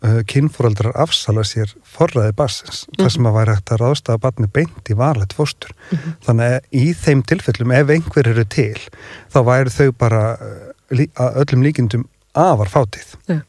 uh, 0.00 0.20
kynfóraldrar 0.28 0.96
afsala 1.04 1.44
sér 1.46 1.72
forraði 1.84 2.34
barsins, 2.38 2.86
mm 2.86 2.92
-hmm. 2.92 3.02
þar 3.02 3.14
sem 3.16 3.26
að 3.26 3.36
væri 3.38 3.54
hægt 3.54 3.72
að 3.72 3.82
ráðstafa 3.82 4.18
barni 4.18 4.48
beint 4.52 4.90
í 4.90 4.98
varlegt 4.98 5.36
fóstur 5.36 5.72
mm 5.74 5.98
-hmm. 5.98 6.16
þannig 6.26 6.46
að 6.46 6.60
í 6.72 6.84
þeim 7.04 7.22
tilfellum 7.22 7.72
ef 7.72 7.88
einhver 7.88 8.28
eru 8.28 8.44
til, 8.44 8.80
þá 9.32 9.38
væri 9.44 9.70
þau 9.70 9.92
bara 9.92 10.22
að 10.92 11.40
öllum 11.42 11.62
líkindum 11.62 12.08
afar 12.34 12.68
fátið 12.68 13.16
ja. 13.28 13.40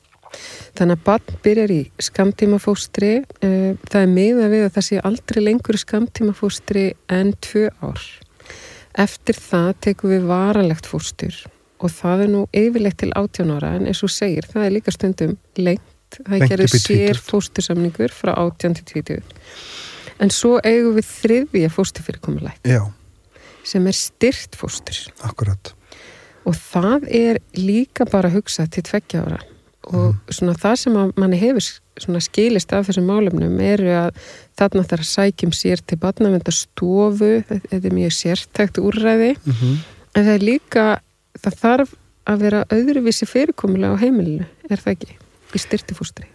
Þannig 0.73 0.97
að 0.97 1.03
barn 1.05 1.35
byrjar 1.43 1.71
í 1.71 1.81
skamtímafóstri 2.01 3.21
uh, 3.21 3.77
það 3.89 4.01
er 4.01 4.07
miða 4.09 4.49
við 4.49 4.63
að 4.65 4.73
það 4.73 4.85
sé 4.87 4.99
aldrei 5.03 5.41
lengur 5.43 5.77
skamtímafóstri 5.77 6.93
en 7.07 7.33
tvö 7.37 7.69
ár 7.81 8.01
eftir 8.93 9.35
það 9.35 9.73
tekum 9.81 10.13
við 10.13 10.27
varanlegt 10.29 10.85
fóstur 10.89 11.35
og 11.83 11.91
það 11.91 12.25
er 12.25 12.31
nú 12.31 12.43
yfirlegt 12.55 13.01
til 13.01 13.11
18 13.11 13.51
ára 13.57 13.73
en 13.77 13.87
eins 13.89 14.03
og 14.05 14.11
segir, 14.13 14.45
það 14.47 14.67
er 14.67 14.75
líka 14.77 14.93
stundum 14.93 15.35
lengt 15.59 15.92
það 16.21 16.47
gerir 16.49 16.73
sér 16.73 17.19
fóstursamningur 17.19 18.13
frá 18.13 18.33
18 18.35 18.79
til 18.79 19.03
20 19.05 19.21
en 20.23 20.33
svo 20.33 20.57
eigum 20.63 20.97
við 20.97 21.07
þriðja 21.09 21.71
fósturfyrirkomulæk 21.73 22.69
sem 23.63 23.87
er 23.87 23.95
styrt 23.95 24.57
fóstur. 24.59 24.97
Akkurat. 25.23 25.71
Og 26.43 26.55
það 26.59 27.07
er 27.07 27.39
líka 27.55 28.05
bara 28.09 28.27
að 28.27 28.41
hugsa 28.41 28.65
til 28.67 28.83
tveggja 28.83 29.23
ára. 29.23 29.39
Og 29.87 30.11
mm. 30.11 30.19
svona 30.35 30.55
það 30.59 30.75
sem 30.81 30.99
manni 31.19 31.39
hefur 31.39 31.63
skilist 32.23 32.71
af 32.75 32.87
þessum 32.87 33.07
málefnum 33.07 33.57
eru 33.63 33.89
að 33.95 34.21
þarna 34.59 34.85
þarf 34.89 35.05
að 35.05 35.09
sækjum 35.11 35.55
sér 35.55 35.83
til 35.83 35.99
barnavendastofu, 36.03 37.33
þetta 37.47 37.81
er 37.81 37.95
mjög 37.95 38.15
sértækt 38.17 38.79
úrræði, 38.81 39.33
mm 39.35 39.53
-hmm. 39.59 39.75
en 40.15 40.25
það 40.25 40.33
er 40.33 40.47
líka 40.47 40.85
það 41.39 41.59
þarf 41.63 41.95
að 42.23 42.45
vera 42.47 42.63
öðruvísi 42.71 43.27
fyrirkomulega 43.27 43.93
á 43.95 44.01
heimilinu, 44.03 44.47
er 44.69 44.79
það 44.79 44.95
ekki? 44.95 45.17
Í 45.57 45.61
styrtifústri? 45.61 46.27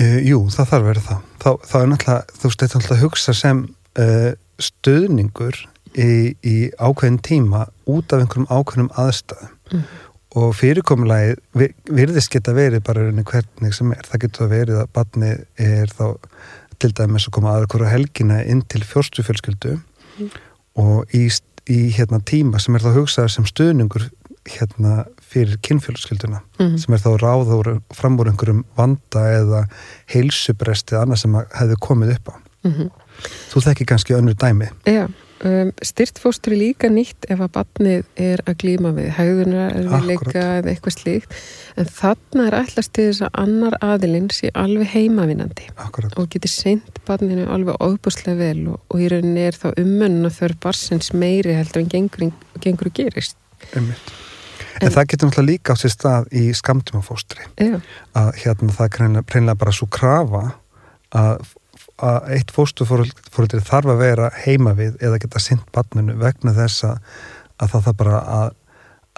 Uh, 0.00 0.04
e, 0.04 0.08
jú, 0.30 0.44
það 0.52 0.70
þarf 0.72 0.86
verið 0.90 1.08
það. 1.08 1.24
Þá, 1.40 1.50
þá 1.70 1.74
er 1.80 1.90
náttúrulega, 1.92 2.36
þú 2.36 2.48
veist, 2.50 2.60
þetta 2.62 2.70
er 2.70 2.80
náttúrulega 2.80 2.98
að 2.98 3.04
hugsa 3.06 3.34
sem 3.36 3.62
uh, 4.04 4.30
stöðningur 4.60 5.58
í, 5.98 6.10
í 6.46 6.56
ákveðin 6.78 7.18
tíma 7.26 7.64
út 7.90 8.12
af 8.14 8.22
einhverjum 8.24 8.48
ákveðnum 8.50 8.92
aðstæðum 9.00 9.56
Mm. 9.70 9.84
og 10.34 10.48
fyrirkomulagi 10.58 11.36
virðist 11.94 12.32
geta 12.34 12.50
verið 12.56 12.80
bara 12.82 13.04
raunin 13.06 13.22
hvernig 13.26 13.74
sem 13.76 13.92
er. 13.94 14.02
Það 14.02 14.20
getur 14.24 14.48
verið 14.50 14.80
að 14.80 14.88
barni 14.96 15.28
er 15.62 15.92
þá 15.94 16.16
til 16.82 16.90
dæmis 16.98 17.28
að 17.28 17.34
koma 17.36 17.52
aðra 17.52 17.68
hverja 17.70 17.92
helgina 17.92 18.40
inn 18.42 18.64
til 18.66 18.82
fjórstu 18.82 19.22
fjölskyldu 19.22 19.76
Mm. 20.18 20.30
og 20.82 21.14
í, 21.14 21.28
í 21.70 21.78
hérna 21.94 22.18
tíma 22.26 22.58
sem 22.58 22.74
er 22.74 22.82
þá 22.82 22.90
hugsaður 22.98 23.30
sem 23.36 23.46
stuðningur 23.46 24.08
hérna 24.50 25.04
fyrir 25.30 25.56
kynfjölskylduna 25.66 26.40
Mhm. 26.58 26.76
sem 26.82 26.94
er 26.94 26.98
þá 27.04 27.10
ráður 27.22 27.80
fram 27.94 28.18
úr 28.18 28.30
einhverjum 28.32 28.64
vanda 28.76 29.22
eða 29.38 29.64
heilsubresti 30.14 30.96
eða 30.96 31.06
annað 31.06 31.22
sem 31.24 31.34
hefði 31.56 31.80
komið 31.80 32.14
upp 32.18 32.28
á. 32.28 32.34
Mhm. 32.68 32.90
Þú 33.52 33.60
þekki 33.66 33.86
kannski 33.86 34.14
önnur 34.16 34.34
dæmi. 34.34 34.68
Já, 34.88 35.04
um, 35.44 35.72
styrt 35.84 36.18
fóstur 36.20 36.52
er 36.54 36.58
líka 36.60 36.88
nýtt 36.88 37.26
ef 37.28 37.38
að 37.44 37.50
barnið 37.52 38.04
er 38.16 38.40
að 38.48 38.56
glíma 38.62 38.92
við 38.96 39.10
hægðunar 39.16 39.74
eða 39.76 40.00
leika 40.06 40.24
Akkúrat. 40.24 40.64
eða 40.64 40.70
eitthvað 40.72 40.96
slíkt 40.96 41.36
en 41.76 41.84
þarna 41.84 42.46
er 42.46 42.56
allast 42.60 42.92
til 42.96 43.10
þess 43.10 43.22
að 43.26 43.42
annar 43.44 43.76
aðilinn 43.82 44.30
sé 44.32 44.50
alveg 44.54 44.88
heimavinandi 44.94 45.68
Akkurat. 45.76 46.16
og 46.18 46.30
geti 46.30 46.48
seint 46.48 46.98
barninu 47.06 47.46
alveg 47.48 47.76
óbúslega 47.80 48.36
vel 48.38 48.68
og, 48.68 48.80
og 48.90 49.00
í 49.00 49.08
rauninni 49.12 49.46
er 49.46 49.52
þá 49.52 49.74
umönn 49.76 50.24
og 50.24 50.32
þörf 50.32 50.58
barsins 50.60 51.12
meiri 51.12 51.52
heldur 51.54 51.82
en 51.82 51.88
gengur, 51.88 52.32
gengur 52.60 52.90
gerist. 52.94 53.36
Einmitt. 53.76 54.00
En, 54.80 54.86
En- 54.88 54.92
það 54.94 55.06
getur 55.12 55.28
náttúrulega 55.28 55.50
líka 55.52 55.72
á 55.72 55.80
sér 55.80 55.92
stað 55.94 56.28
í 56.32 56.44
skamtímafóstri 56.56 57.42
að 58.16 58.28
hérna 58.42 58.72
það 58.76 58.86
er 58.86 59.24
hreinlega 59.30 59.58
bara 59.60 59.72
svo 59.76 59.86
krafa 59.92 60.42
að, 61.12 61.42
að 62.00 62.30
eitt 62.36 62.50
fóstufóreldri 62.56 63.60
þarf 63.60 63.90
að 63.92 63.98
vera 64.00 64.30
heima 64.46 64.72
við 64.78 64.96
eða 65.04 65.18
geta 65.20 65.38
sint 65.42 65.66
barninu 65.74 66.16
vegna 66.20 66.54
þess 66.56 66.84
að, 66.84 66.96
að 67.60 67.74
það 67.74 67.84
þarf 67.88 67.98
bara 68.00 68.20
að, 68.40 68.54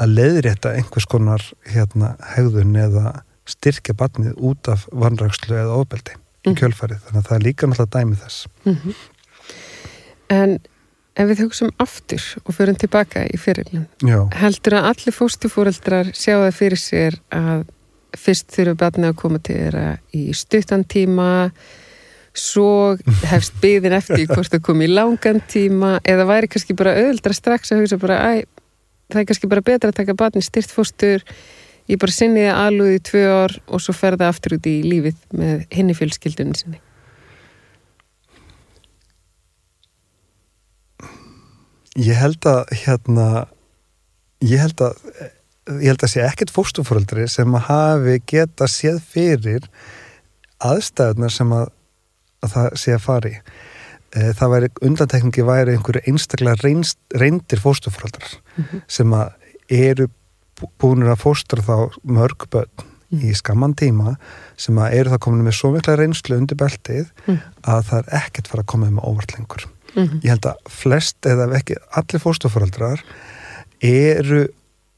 að 0.03 0.15
leiðrétta 0.19 0.75
einhvers 0.79 1.07
konar 1.07 1.43
hérna 1.71 2.15
hegðun 2.35 2.75
eða 2.77 3.13
styrkja 3.47 3.95
barnið 3.99 4.35
út 4.39 4.69
af 4.73 4.89
vanrækslu 4.93 5.57
eða 5.57 5.79
ofbeldi 5.83 6.15
í 6.17 6.51
Mhm. 6.51 6.57
kjölfarið. 6.59 6.99
Þannig 7.07 7.21
að 7.23 7.27
það 7.29 7.37
er 7.37 7.43
líka 7.47 7.67
náttúrulega 7.67 7.99
dæmi 8.01 8.17
þess. 8.19 8.47
mm 8.65 8.95
en 10.33 10.59
ef 11.19 11.29
við 11.29 11.45
hugsaum 11.45 11.73
aftur 11.83 12.25
og 12.47 12.57
förum 12.57 12.79
tilbaka 12.81 13.27
í 13.29 13.39
fyrirlin 13.41 13.87
heldur 14.39 14.79
að 14.79 14.89
allir 14.93 15.17
fóstufóreldrar 15.17 16.13
sjá 16.17 16.39
það 16.39 16.59
fyrir 16.59 16.81
sér 16.81 17.19
að 17.35 17.65
fyrst 18.19 18.53
þurfum 18.53 18.81
barnið 18.81 19.11
að 19.11 19.19
koma 19.21 19.41
til 19.41 19.57
þeirra 19.59 19.87
í 20.17 20.25
stuttan 20.37 20.85
tíma 20.85 21.31
svo 22.33 22.97
hefst 23.33 23.59
byðin 23.63 23.97
eftir 23.99 24.27
hvort 24.31 24.53
það 24.53 24.65
kom 24.69 24.85
í 24.85 24.91
langan 24.91 25.43
tíma 25.53 25.99
eða 26.09 26.29
væri 26.29 26.53
kannski 26.53 26.77
bara 26.77 26.97
auðvildra 26.97 27.37
strax 27.37 27.73
að 27.73 27.83
hugsa 27.83 28.01
bara 28.01 28.21
æ, 28.21 28.45
það 29.13 29.21
er 29.23 29.29
kannski 29.29 29.51
bara 29.53 29.65
betra 29.67 29.93
að 29.93 30.01
taka 30.01 30.17
barnið 30.17 30.49
styrt 30.49 30.73
fóstur 30.73 31.27
ég 31.91 32.01
bara 32.01 32.15
sinni 32.15 32.47
það 32.47 32.63
alveg 32.63 32.97
í 32.97 33.05
tvö 33.11 33.27
ár 33.43 33.59
og 33.67 33.85
svo 33.85 33.97
fer 33.97 34.17
það 34.17 34.33
aftur 34.33 34.57
út 34.57 34.71
í 34.71 34.79
lífið 34.87 35.21
með 35.37 35.67
henni 35.75 35.99
fjölskyldunni 35.99 36.57
sinni 36.57 36.81
ég 42.01 42.17
held 42.17 42.47
að 42.49 42.63
hérna 42.85 43.27
ég 44.43 44.63
held 44.63 44.81
að 44.81 44.97
ég 45.79 45.93
held 45.93 46.03
að 46.03 46.11
sé 46.11 46.23
ekkert 46.27 46.51
fóstufóreldri 46.55 47.29
sem 47.31 47.53
að 47.55 47.69
hafi 47.69 48.17
geta 48.33 48.67
séð 48.71 48.99
fyrir 49.13 49.69
aðstæðunar 50.63 51.33
sem 51.35 51.53
að, 51.55 51.69
að 52.43 52.55
það 52.57 52.69
sé 52.83 52.97
að 52.97 53.05
fari 53.05 53.35
það 54.13 54.51
væri, 54.53 54.71
undantekningi 54.85 55.45
væri 55.49 55.77
einhverju 55.77 56.03
einstaklega 56.11 56.61
reynst, 56.67 56.99
reyndir 57.17 57.63
fóstufóreldrar 57.63 58.35
sem 58.91 59.15
að 59.17 59.31
eru 59.73 60.09
búinir 60.83 61.13
að 61.15 61.23
fóstra 61.23 61.63
þá 61.65 62.01
mörg 62.05 62.45
börn 62.53 62.91
í 63.23 63.33
skamman 63.37 63.75
tíma 63.77 64.17
sem 64.61 64.77
að 64.81 64.99
eru 64.99 65.13
það 65.15 65.23
komin 65.27 65.47
með 65.47 65.57
svo 65.59 65.71
mikla 65.75 65.97
reynslu 66.01 66.37
undir 66.41 66.59
beltið 66.61 67.09
Mm. 67.27 67.39
að 67.63 67.83
það 67.89 67.99
er 68.03 68.19
ekkert 68.23 68.49
fara 68.51 68.63
að 68.65 68.71
koma 68.73 68.91
með 68.91 69.09
óvart 69.09 69.35
lengur 69.37 69.65
mm 69.95 70.03
-hmm. 70.07 70.21
ég 70.23 70.29
held 70.29 70.47
að 70.47 70.57
flest 70.69 71.27
eða 71.27 71.51
ekki 71.57 71.77
allir 71.91 72.21
fóstufóreldrar 72.23 73.03
eru 73.83 74.47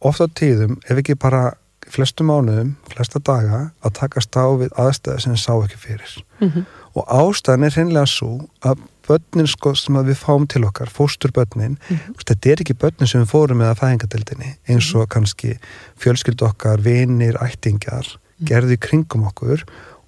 ofta 0.00 0.26
tíðum 0.28 0.78
ef 0.88 0.98
ekki 0.98 1.14
bara 1.14 1.52
flestu 1.94 2.24
mánuðum, 2.24 2.74
flesta 2.88 3.20
daga 3.20 3.70
að 3.84 3.92
takast 3.98 4.36
á 4.40 4.46
við 4.56 4.72
aðstæði 4.80 5.20
sem 5.20 5.36
sá 5.36 5.52
ekki 5.62 5.76
fyrir 5.78 6.24
Mhm. 6.40 6.64
og 6.96 7.04
ástæðan 7.08 7.64
er 7.64 7.70
hreinlega 7.70 8.06
svo 8.06 8.48
að 8.62 8.78
börnin 9.08 9.46
sko 9.46 9.74
sem 9.74 9.94
við 9.94 10.14
fáum 10.16 10.46
til 10.48 10.64
okkar, 10.64 10.88
fósturbörnin 10.88 11.76
Mhm. 11.90 12.14
þetta 12.24 12.50
er 12.50 12.56
ekki 12.62 12.74
börnin 12.74 13.06
sem 13.06 13.20
við 13.22 13.30
fórum 13.30 13.58
með 13.58 13.70
að 13.74 13.78
fæðingadeildinni 13.80 14.56
eins 14.68 14.94
og 14.94 15.08
kannski 15.08 15.58
fjölskyldu 15.98 16.46
okkar, 16.48 16.78
vinir, 16.80 17.34
ættingjar 17.34 18.16
gerðu 18.44 18.72
í 18.72 18.78
kringum 18.80 19.26
okkur 19.26 19.64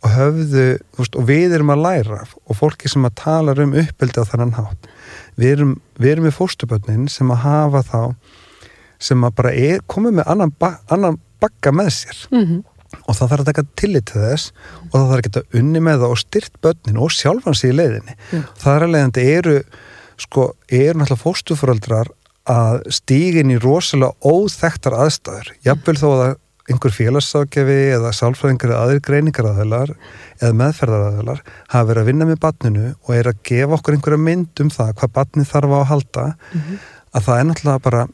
og 0.06 0.12
höfðu, 0.14 0.64
veist, 1.00 1.16
og 1.18 1.26
við 1.28 1.56
erum 1.58 1.72
að 1.74 1.82
læra 1.86 2.20
og 2.46 2.58
fólki 2.58 2.90
sem 2.92 3.04
að 3.08 3.16
tala 3.22 3.54
um 3.64 3.74
uppbyldi 3.82 4.22
á 4.22 4.28
þannan 4.30 4.54
hátt 4.60 4.88
við 5.40 5.52
erum, 5.56 5.74
við 5.98 6.12
erum 6.14 6.28
með 6.28 6.36
fósturbörnin 6.38 7.08
sem 7.12 7.32
að 7.34 7.42
hafa 7.44 7.82
þá 7.90 8.00
sem 9.08 9.26
að 9.28 9.34
bara 9.36 9.52
er, 9.52 9.82
komið 9.90 10.18
með 10.20 10.30
annan, 10.32 10.52
ba 10.60 10.70
annan 10.94 11.18
bakka 11.42 11.72
með 11.74 11.90
sér 11.98 12.22
Mhm. 12.32 12.62
og 13.08 13.16
það 13.18 13.28
þarf 13.32 13.42
að 13.42 13.48
taka 13.50 13.64
tillit 13.76 14.06
til 14.08 14.20
þess 14.22 14.52
og 14.86 14.94
það 14.94 15.08
þarf 15.10 15.18
að 15.18 15.26
geta 15.26 15.42
unni 15.60 15.80
með 15.84 15.98
það 16.00 16.14
og 16.14 16.20
styrt 16.22 16.54
börnin 16.64 17.00
og 17.02 17.10
sjálfan 17.12 17.54
sig 17.58 17.72
í 17.72 17.76
leiðinni 17.76 18.14
Já. 18.32 18.40
það 18.62 18.76
er 18.76 18.96
en 19.02 19.12
það 19.12 19.32
eru 19.36 19.56
sko, 20.16 20.46
eru 20.70 20.98
náttúrulega 20.98 21.24
fóstuföröldrar 21.26 22.08
að 22.46 22.86
stígin 22.94 23.50
í 23.52 23.58
rosalega 23.60 24.14
óþektar 24.24 24.94
aðstæður 24.96 25.50
jafnvel 25.66 25.96
þó 26.00 26.08
að 26.14 26.36
einhver 26.70 26.94
félagságefi 26.96 27.76
eða 27.94 28.10
sálfræðingar 28.16 28.72
eða 28.72 28.82
aðrir 28.86 29.02
greiningaraðilar 29.06 29.92
eða 30.40 30.56
meðferðaraðilar 30.60 31.42
hafa 31.72 31.88
verið 31.90 32.02
að 32.02 32.10
vinna 32.10 32.28
með 32.30 32.40
barninu 32.42 32.86
og 33.06 33.14
er 33.16 33.30
að 33.30 33.40
gefa 33.50 33.78
okkur 33.78 33.96
einhverja 33.96 34.22
mynd 34.26 34.62
um 34.64 34.70
það 34.74 34.92
hvað 35.00 35.14
barnið 35.20 35.50
þarf 35.52 35.74
á 35.74 35.78
að 35.78 35.88
halda 35.92 36.26
Mhm. 36.52 36.78
að 37.16 37.26
það 37.26 37.38
er 37.40 37.46
náttúrulega 37.50 37.82
bara, 37.82 38.06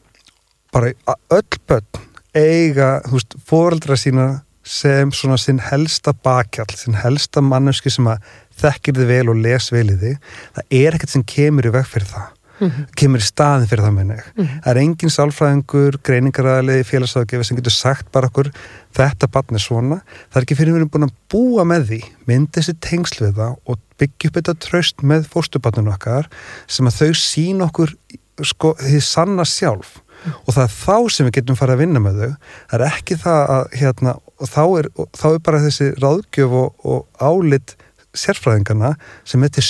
bara 0.73 0.93
öll 1.29 1.59
börn 1.67 2.01
eiga, 2.33 3.01
veist, 3.11 3.35
fóreldra 3.45 3.97
sína 3.99 4.27
sem 4.63 5.11
svona 5.11 5.37
sinn 5.37 5.59
helsta 5.59 6.13
bakkjall, 6.23 6.71
sinn 6.77 6.95
helsta 6.95 7.41
manneski 7.43 7.91
sem 7.91 8.05
að 8.07 8.21
þekkir 8.61 8.93
þið 8.95 9.07
vel 9.09 9.29
og 9.33 9.41
les 9.43 9.67
vel 9.73 9.89
í 9.91 9.97
þig 9.99 10.17
það 10.55 10.77
er 10.79 10.95
ekkert 10.95 11.09
sem 11.09 11.23
kemur 11.27 11.67
í 11.67 11.73
veg 11.73 11.85
fyrir 11.89 12.07
það 12.07 12.29
Mhm. 12.59 12.85
kemur 12.95 13.19
í 13.19 13.25
staðin 13.25 13.67
fyrir 13.67 13.83
það 13.87 13.93
minni 13.97 14.17
Mhm. 14.37 14.59
það 14.63 14.67
er 14.71 14.77
engin 14.83 15.09
sálfræðingur, 15.09 15.97
greiningaræðli 16.05 16.83
félagsafgefi 16.85 17.45
sem 17.45 17.57
getur 17.57 17.71
sagt 17.71 18.11
bara 18.11 18.27
okkur 18.29 18.51
þetta 18.93 19.27
barn 19.31 19.55
er 19.55 19.59
svona, 19.59 20.01
það 20.31 20.37
er 20.37 20.45
ekki 20.45 20.57
fyrir 20.59 20.73
við 20.73 20.81
erum 20.81 20.89
búin 20.89 21.07
að 21.09 21.15
búa 21.33 21.63
með 21.65 21.87
því, 21.89 22.01
myndi 22.27 22.51
þessi 22.61 22.75
tengsl 22.79 23.25
við 23.25 23.33
það 23.41 23.57
og 23.67 23.79
byggja 23.97 24.29
upp 24.29 24.37
þetta 24.41 24.59
tröst 24.59 24.97
með 25.03 25.25
fóstubarninu 25.33 25.93
okkar 25.93 26.27
sem 26.67 26.85
að 26.85 26.99
þau 27.01 27.13
sín 27.13 27.61
okkur 27.65 27.95
sko, 28.43 28.73
því 28.81 29.01
sanna 29.01 29.43
sjálf. 29.45 29.99
Og 30.47 30.53
það 30.55 30.63
er 30.63 30.73
þá 30.73 31.11
sem 31.11 31.27
við 31.27 31.33
getum 31.33 31.55
farið 31.55 31.73
að 31.75 31.81
vinna 31.83 31.99
með 31.99 32.19
þau. 32.21 32.35
Það 32.71 32.79
er 32.79 32.85
ekki 32.87 33.15
það 33.19 33.49
að 33.53 33.73
hérna, 33.81 34.13
þá 34.39 34.63
er, 34.79 34.87
þá 35.13 35.25
er 35.33 35.39
bara 35.39 35.59
þessi 35.59 35.89
ráðgjöf 35.99 36.51
og, 36.51 36.73
og 36.85 37.07
álit 37.19 37.75
sérfræðingarna 38.13 38.95
sem 39.25 39.43
er 39.43 39.49
til 39.49 39.63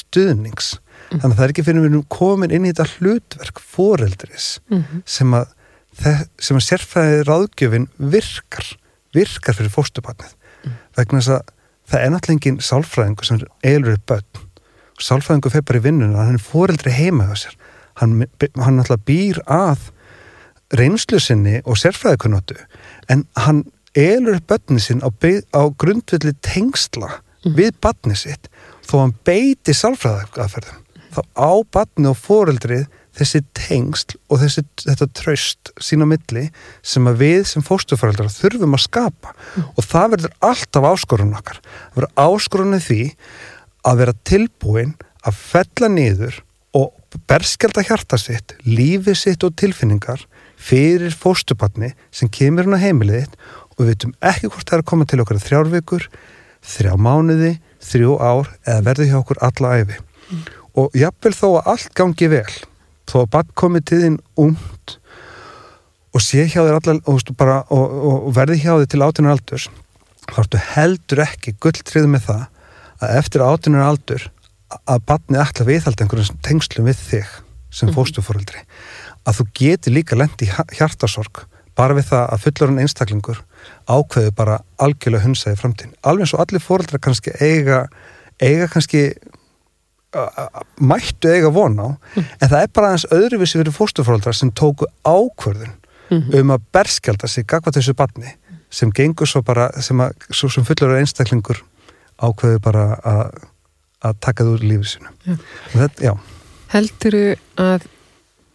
stuðnings 1.14 1.24
þannig 1.24 1.34
að 1.34 1.40
það 1.40 1.44
er 1.48 1.54
ekki 1.54 1.64
fyrir 1.68 1.82
við 1.84 1.90
erum 1.92 2.06
komin 2.10 2.52
inn 2.52 2.66
í 2.66 2.72
þetta 2.74 2.88
hlutverk 2.98 3.60
foreldris 3.60 4.60
Mhm. 4.70 5.02
sem 5.06 5.34
að, 5.34 5.48
að 6.04 6.64
sérfræði 6.68 7.24
ráðgjöfin 7.28 7.88
virkar 8.00 8.70
virkar 9.14 9.54
fyrir 9.56 9.70
fóstubarnið 9.70 10.34
vegna 10.98 11.20
þess 11.20 11.30
að 11.30 11.42
það 11.90 12.00
er 12.04 12.10
náttúrulega 12.14 12.34
engin 12.34 12.60
sálfræðingur 12.64 13.26
sem 13.26 13.40
eilur 13.64 13.94
upp 13.98 14.06
börn. 14.08 14.24
Og 14.94 15.02
sálfræðingur 15.04 15.52
fer 15.52 15.62
bara 15.62 15.80
í 15.80 15.84
vinnuna 15.84 16.24
hann 16.26 16.36
er 16.40 16.44
foreldri 16.44 16.92
heima 16.92 17.26
hjá 17.28 17.36
sér. 17.44 17.56
Hann, 18.00 18.26
hann 18.58 18.78
náttúrulega 18.80 19.06
býr 19.06 19.40
að 19.46 19.90
reynslu 20.74 21.20
sinni 21.22 21.62
og 21.66 21.78
sérfræðikunnóttu 21.78 22.56
en 23.10 23.26
hann 23.36 23.66
elur 23.94 24.40
börni 24.48 24.80
sinn 24.82 25.04
á, 25.06 25.10
á 25.54 25.62
grundvilli 25.78 26.34
tengsla 26.42 27.20
við 27.44 27.76
barni 27.84 28.16
sitt 28.18 28.48
þó 28.88 29.04
hann 29.04 29.14
beiti 29.28 29.76
sálfræðaferðum 29.78 30.80
þá 31.16 31.24
á 31.40 31.52
barni 31.74 32.10
og 32.12 32.20
foreldrið 32.20 32.86
þessi 33.14 33.44
tengsl 33.54 34.16
og 34.32 34.42
þessi, 34.42 34.64
þetta 34.82 35.08
tröst 35.14 35.72
sín 35.82 36.02
á 36.02 36.08
milli 36.10 36.48
sem 36.82 37.10
við 37.20 37.44
sem 37.50 37.66
fóstuföreldrar 37.66 38.32
þurfum 38.34 38.78
að 38.78 38.86
skapa. 38.88 39.34
Og 39.78 39.86
það 39.86 40.16
verður 40.16 40.38
alltaf 40.50 40.88
áskorun 40.90 41.36
okkar. 41.38 41.60
Það 41.62 42.00
verður 42.00 42.24
áskorunni 42.26 42.82
því 42.82 43.02
að 43.84 44.02
vera 44.02 44.16
tilbúin 44.26 44.96
að 45.24 45.40
fella 45.40 45.92
niður 45.92 46.40
og 46.74 47.20
berskjálta 47.30 47.84
hjarta 47.86 48.18
sitt, 48.18 48.56
lífi 48.66 49.14
sitt 49.18 49.44
og 49.46 49.54
tilfinningar 49.62 50.26
fyrir 50.58 51.14
fóstubarni 51.14 51.92
sem 52.10 52.32
kemur 52.34 52.66
hún 52.66 52.80
á 52.80 52.86
heimilið 52.86 53.28
þitt. 53.28 53.38
Og 53.74 53.84
við 53.84 53.94
veitum 53.94 54.18
ekki 54.22 54.50
hvort 54.50 54.70
það 54.70 54.78
er 54.78 54.84
að 54.84 54.90
koma 54.90 55.06
til 55.10 55.22
okkar 55.22 55.38
í 55.38 55.44
þrjár 55.44 55.70
vikur, 55.74 56.10
þrjá 56.74 56.98
mánuði, 56.98 57.54
þrjú 57.84 58.18
ár 58.22 58.52
eða 58.66 58.84
verður 58.90 59.10
hjá 59.10 59.16
okkur 59.22 59.42
alla 59.46 59.78
æfi. 59.82 60.02
Og 60.80 60.96
jafnvel 60.98 61.34
þó 61.38 61.48
að 61.60 61.72
allt 61.74 61.94
gangi 61.98 62.30
vel, 62.32 62.54
þó 63.10 63.18
að 63.24 63.32
bann 63.36 63.54
komið 63.60 63.86
til 63.90 64.02
þín 64.04 64.20
umt 64.42 64.98
og 66.14 66.22
sé 66.22 66.46
hjá 66.46 66.62
þér 66.62 66.78
allar 66.78 67.00
og, 67.10 67.32
bara, 67.38 67.62
og, 67.74 67.96
og, 68.10 68.28
verði 68.36 68.60
hjá 68.62 68.74
þér 68.76 68.90
til 68.94 69.02
átunar 69.06 69.36
aldurs 69.36 69.70
þá 70.30 70.38
ertu 70.44 70.62
heldur 70.74 71.24
ekki 71.26 71.56
gulltrið 71.62 72.10
með 72.10 72.28
það 72.28 72.44
að 73.04 73.16
eftir 73.20 73.46
átunar 73.46 73.88
aldur 73.88 74.28
að 74.90 75.02
banni 75.10 75.42
ætla 75.42 75.66
viðhalda 75.68 76.06
einhverjum 76.06 76.44
tengslum 76.46 76.88
við 76.90 77.02
þig 77.02 77.34
sem 77.74 77.90
Mhm. 77.90 77.96
fóstufóreldri 77.98 78.62
að 79.26 79.40
þú 79.40 79.48
geti 79.58 79.94
líka 79.94 80.18
lendi 80.18 80.48
í 80.48 80.54
hjartasorg 80.78 81.46
bara 81.76 81.96
við 81.98 82.10
það 82.12 82.26
að 82.30 82.44
fullorinn 82.46 82.82
einstaklingur 82.84 83.40
ákveðu 83.90 84.34
bara 84.36 84.60
algjörlega 84.78 85.26
hunsaði 85.26 85.58
framtíðin. 85.58 85.96
Alveg 86.04 86.28
eins 86.28 86.34
og 86.36 86.44
allir 86.44 86.62
fóreldrar 86.62 87.02
kannski 87.02 87.34
eiga, 87.42 87.88
eiga 88.38 88.68
kannski 88.70 89.14
mættu 90.80 91.32
eiga 91.34 91.50
von 91.54 91.80
á, 91.80 91.88
en 92.18 92.48
það 92.50 92.60
er 92.60 92.74
bara 92.74 92.92
aðeins 92.92 93.08
öðruvísi 93.14 93.60
fyrir 93.60 93.76
fóstufóreldrar 93.76 94.38
sem 94.38 94.52
tóku 94.52 94.90
ákvörðun 95.08 95.74
um 96.14 96.54
að 96.54 96.66
berskjalda 96.76 97.28
sig 97.32 97.48
gagvað 97.50 97.80
þessu 97.80 97.96
barni 97.98 98.36
sem 98.74 98.92
gengur 98.94 99.30
svo 99.30 99.42
bara, 99.46 99.70
sem, 99.82 99.98
að, 100.02 100.14
svo 100.34 100.50
sem 100.50 100.66
fullorinn 100.66 101.02
einstaklingur 101.02 101.64
ákveðu 102.22 102.62
bara 102.62 102.86
að 103.02 103.50
að 104.04 104.20
taka 104.24 104.46
það 104.46 104.56
úr 104.58 104.66
lífið 104.68 104.90
sinu. 104.92 105.12
Já. 106.04 106.14
Helduru 106.74 107.24
að 107.62 107.88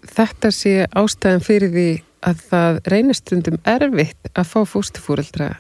þetta 0.09 0.53
sé 0.55 0.75
ástæðan 0.87 1.45
fyrir 1.45 1.73
því 1.75 1.89
að 2.29 2.45
það 2.51 2.81
reynistundum 2.93 3.59
erfitt 3.69 4.31
að 4.35 4.51
fá 4.53 4.59
fóstufúreldra 4.69 5.51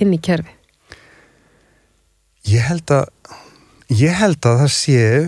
inn 0.00 0.14
í 0.14 0.20
kerfi? 0.22 0.52
Ég 2.50 2.64
held 2.64 2.92
að 2.94 3.08
ég 3.90 4.18
held 4.20 4.46
að 4.46 4.60
það 4.64 4.72
séu 4.74 5.22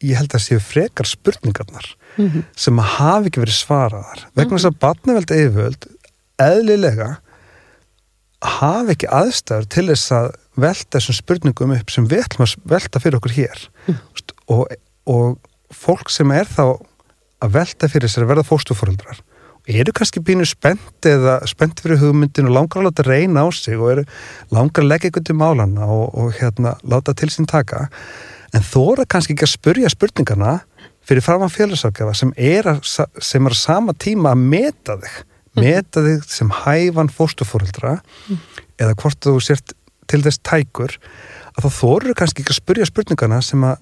ég 0.00 0.16
held 0.16 0.30
að 0.30 0.36
það 0.38 0.46
séu 0.48 0.60
frekar 0.64 1.08
spurningarnar 1.08 1.96
Mm 2.18 2.26
-hmm. 2.28 2.42
sem 2.56 2.78
hafi 2.78 3.28
ekki 3.30 3.40
verið 3.40 3.54
svaraðar 3.54 4.22
vegna 4.34 4.56
þess 4.56 4.66
að 4.66 4.78
batnaveld 4.82 5.30
eiföld 5.30 5.86
eðlilega 6.42 7.20
hafi 8.42 8.94
ekki 8.96 9.08
aðstæður 9.14 9.68
til 9.68 9.86
þess 9.92 10.12
að 10.16 10.28
velta 10.56 10.98
þessum 10.98 11.14
spurningum 11.14 11.74
upp 11.76 11.90
sem 11.90 12.08
við 12.10 12.24
ætlum 12.24 12.46
að 12.46 12.54
velta 12.72 13.00
fyrir 13.00 13.20
okkur 13.20 13.36
hér 13.36 13.68
Mm. 13.86 13.96
Vist, 14.14 14.32
og, 14.48 14.66
og 15.06 15.38
fólk 15.70 16.10
sem 16.10 16.30
er 16.30 16.44
þá 16.44 16.64
að 17.40 17.52
velta 17.52 17.88
fyrir 17.88 18.10
sér 18.10 18.26
að 18.26 18.32
verða 18.34 18.48
fóstufóreldrar 18.50 19.22
eru 19.70 19.92
kannski 19.96 20.20
bínu 20.24 20.46
spennt 20.48 21.06
eða 21.08 21.38
spennt 21.48 21.80
fyrir 21.82 22.00
hugmyndin 22.02 22.48
og 22.50 22.54
langar 22.56 22.80
að 22.82 22.88
láta 22.88 23.04
reyna 23.06 23.44
á 23.44 23.48
sig 23.54 23.78
og 23.78 23.90
eru 23.92 24.04
langar 24.54 24.82
að 24.84 24.90
leggja 24.90 25.10
eitthvað 25.10 25.26
til 25.30 25.36
málana 25.40 25.86
og, 25.86 26.14
og 26.18 26.32
hérna 26.40 26.74
láta 26.82 27.14
til 27.14 27.30
sín 27.32 27.46
taka 27.50 27.86
en 28.56 28.64
þóra 28.66 29.06
kannski 29.06 29.36
ekki 29.36 29.46
að 29.46 29.52
spurja 29.54 29.90
spurningarna 29.92 30.56
fyrir 31.06 31.22
framann 31.24 31.52
félagsafgjafa 31.52 32.14
sem 32.18 32.32
er 32.36 32.66
að, 32.74 32.80
sem 33.22 33.46
er 33.46 33.54
að 33.54 33.60
sama 33.60 33.94
tíma 33.94 34.32
að 34.34 34.42
meta 34.54 34.96
þig 35.02 35.20
meta 35.60 36.02
þig 36.06 36.24
sem 36.30 36.50
hæfan 36.62 37.10
fóstufóreldra 37.10 37.96
eða 38.80 38.96
hvort 38.98 39.20
þú 39.26 39.36
sért 39.42 39.74
til 40.10 40.22
þess 40.24 40.40
tækur 40.46 40.96
að 41.56 41.66
þá 41.66 41.70
þóru 41.80 42.14
kannski 42.18 42.42
ekki 42.44 42.54
að 42.54 42.60
spurja 42.62 42.86
spurningarna 42.90 43.40
sem 43.44 43.62
að 43.66 43.80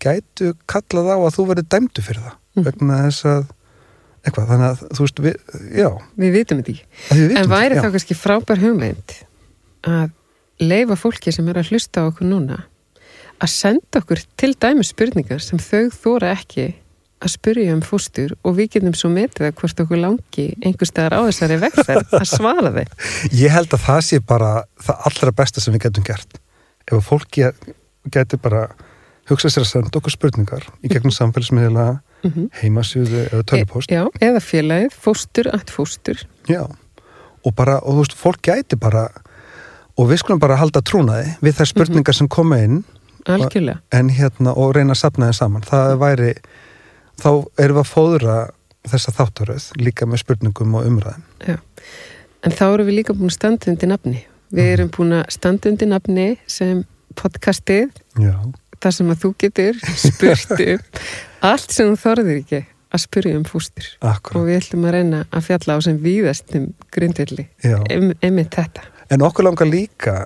gætu 0.00 0.54
kallað 0.70 1.10
á 1.12 1.16
að 1.20 1.34
þú 1.36 1.46
verið 1.52 1.70
dæmdu 1.74 2.02
fyrir 2.06 2.22
það 2.26 2.36
Mhm. 2.50 2.64
vegna 2.66 2.96
þess 3.06 3.26
að 3.30 3.42
eitthvað, 4.24 4.48
þannig 4.50 4.66
að 4.68 4.82
þú 4.96 5.06
veist 5.06 5.22
við, 5.24 5.36
já, 5.80 5.88
Við 6.20 6.34
vitum 6.36 6.60
þetta 6.60 6.74
ekki. 6.74 7.30
En 7.40 7.50
væri 7.50 7.78
þá 7.80 7.88
kannski 7.88 8.18
frábær 8.18 8.60
hugmynd 8.62 9.14
að 9.88 10.10
leifa 10.60 10.98
fólki 11.00 11.32
sem 11.32 11.48
er 11.48 11.60
að 11.60 11.72
hlusta 11.72 12.04
á 12.04 12.08
okkur 12.10 12.28
núna 12.28 12.60
að 13.40 13.52
senda 13.54 14.02
okkur 14.02 14.20
til 14.38 14.52
dæmi 14.60 14.84
spurningar 14.84 15.40
sem 15.40 15.60
þau 15.62 15.88
þóra 15.94 16.34
ekki 16.36 16.68
að 17.20 17.32
spyrja 17.34 17.74
um 17.76 17.82
fóstur 17.84 18.32
og 18.44 18.56
við 18.56 18.76
getum 18.76 18.96
svo 18.96 19.10
metið 19.12 19.50
að 19.50 19.56
hvort 19.60 19.82
okkur 19.84 20.00
langi 20.00 20.46
einhver 20.64 20.88
staðar 20.88 21.18
á 21.20 21.28
þessari 21.28 21.58
vegferð 21.60 22.14
að 22.16 22.28
svara 22.28 22.72
þeim. 22.76 22.94
ég 23.42 23.52
held 23.52 23.74
að 23.76 23.84
það 23.84 24.00
sé 24.08 24.20
bara 24.24 24.52
það 24.80 25.08
allra 25.10 25.34
besta 25.40 25.64
sem 25.64 25.76
við 25.76 25.84
getum 25.86 26.06
gert 26.06 26.40
ef 26.88 26.94
að 26.96 27.04
fólki 27.08 27.50
getur 28.12 28.40
bara 28.40 28.62
hugsað 29.28 29.54
sér 29.54 29.66
að 29.66 29.72
senda 29.74 30.00
okkur 30.00 30.16
spurningar 30.16 30.68
í 30.80 30.92
gegnum 30.92 31.14
samfélagsmiðla 31.20 31.88
Mm 32.22 32.48
heimasjöðu 32.60 33.20
eða 33.32 33.42
tölupóst 33.48 33.90
Já, 33.90 34.04
eða 34.20 34.40
félagið, 34.44 34.92
fóstur, 34.92 35.48
allt 35.54 35.70
fóstur. 35.70 36.18
Já, 36.48 36.66
og 37.44 37.54
bara, 37.56 37.78
og 37.80 37.94
þú 37.94 37.98
veist, 38.02 38.14
fólk 38.20 38.42
gæti 38.42 38.76
bara, 38.76 39.06
og 39.96 40.08
við 40.10 40.18
skulum 40.20 40.38
bara 40.40 40.56
halda 40.60 40.82
trúnaði 40.82 41.36
við 41.40 41.54
þær 41.60 41.70
spurningar 41.72 42.14
sem 42.14 42.28
koma 42.28 42.58
inn 42.60 42.84
Algjörlega. 43.26 43.80
en 43.92 44.08
hérna, 44.10 44.52
og 44.56 44.74
reyna 44.76 44.92
að 44.92 45.00
sapna 45.00 45.26
þeim 45.30 45.38
saman. 45.38 45.62
Það 45.62 45.96
væri, 45.98 46.34
þá 47.20 47.30
erum 47.58 47.76
við 47.76 47.84
að 47.84 47.90
fóðra 47.94 48.36
þessa 48.88 49.12
þáttaröð 49.16 49.70
líka 49.76 50.06
með 50.06 50.18
spurningum 50.24 50.74
og 50.74 50.86
umræðum. 50.86 51.22
Já. 51.46 51.56
En 52.44 52.52
þá 52.52 52.64
erum 52.74 52.86
við 52.86 52.96
líka 53.00 53.12
búin 53.16 53.30
undir 53.68 53.88
nafni. 53.88 54.24
Við 54.52 54.64
Mhm. 54.64 54.72
erum 54.72 54.88
búin 54.90 55.12
að 55.24 55.30
standa 55.30 55.68
undir 55.70 55.86
nafni 55.88 56.38
sem 56.46 56.84
podcastið, 57.14 57.90
Já, 58.18 58.34
þar 58.80 58.96
sem 58.96 59.12
að 59.12 59.24
þú 59.24 59.32
getur 59.44 59.80
spurt 60.00 60.54
um 60.66 60.84
allt 61.50 61.74
sem 61.74 61.90
þú 61.90 62.00
þorðir 62.04 62.42
ekki 62.42 62.62
að 62.90 63.02
spyrja 63.04 63.38
um 63.38 63.46
fóstur. 63.46 63.86
Og 64.02 64.08
akkurat. 64.10 64.46
við 64.48 64.58
ætlum 64.58 64.86
að 64.88 64.94
reyna 64.96 65.22
að 65.30 65.46
fjalla 65.46 65.76
á 65.76 65.78
sem 65.86 65.98
víðastum 66.02 66.66
grundvilli. 66.90 67.46
Já. 67.62 67.78
Em, 67.86 68.10
einmitt 68.18 68.56
þetta. 68.58 68.82
En 69.14 69.22
okkur 69.26 69.46
langar 69.46 69.70
líka 69.70 70.16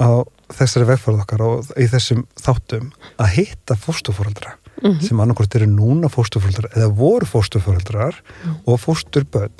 á 0.00 0.10
þessari 0.52 0.88
vegfærið 0.88 1.22
okkar 1.24 1.44
og 1.46 1.70
í 1.80 1.86
þessum 1.88 2.26
þáttum 2.40 2.90
að 3.20 3.32
hitta 3.38 3.76
fóstufóreldra 3.78 4.56
Mm 4.80 5.00
sem 5.04 5.18
annarkort 5.20 5.54
eru 5.58 5.66
núna 5.68 6.08
fóstufóreldrar 6.08 6.72
eða 6.72 6.88
voru 6.96 7.26
fóstufóreldrar 7.28 8.16
og 8.64 8.78
fósturbönn 8.80 9.52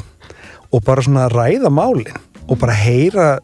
og 0.72 0.84
bara 0.86 1.04
svona 1.04 1.26
ræða 1.28 1.68
málin 1.68 2.16
og 2.48 2.56
bara 2.58 2.72
heyra 2.72 3.38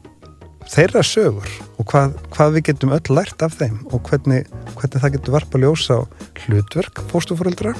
þeirra 0.72 1.02
sögur 1.06 1.50
og 1.76 1.88
hvað, 1.90 2.14
hvað 2.34 2.54
við 2.56 2.66
getum 2.70 2.94
öll 2.96 3.16
lært 3.18 3.44
af 3.46 3.58
þeim 3.60 3.80
og 3.90 4.02
hvernig, 4.08 4.46
hvernig 4.74 5.02
það 5.02 5.16
getur 5.16 5.36
varpa 5.36 5.62
ljósa 5.62 5.98
á 5.98 6.02
hlutverk 6.44 7.02
fóstufóreldra 7.12 7.74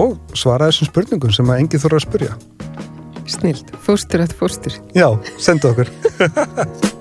og 0.00 0.18
svara 0.36 0.70
þessum 0.70 0.92
spurningum 0.92 1.34
sem 1.34 1.50
að 1.50 1.64
engi 1.64 1.80
þurfa 1.80 2.02
að 2.02 2.06
spurja. 2.08 2.36
Snilt. 3.26 3.72
Fóstur 3.82 4.22
að 4.22 4.36
fóstur. 4.38 4.76
Já, 4.94 5.08
sendu 5.42 5.72
okkur. 5.72 5.90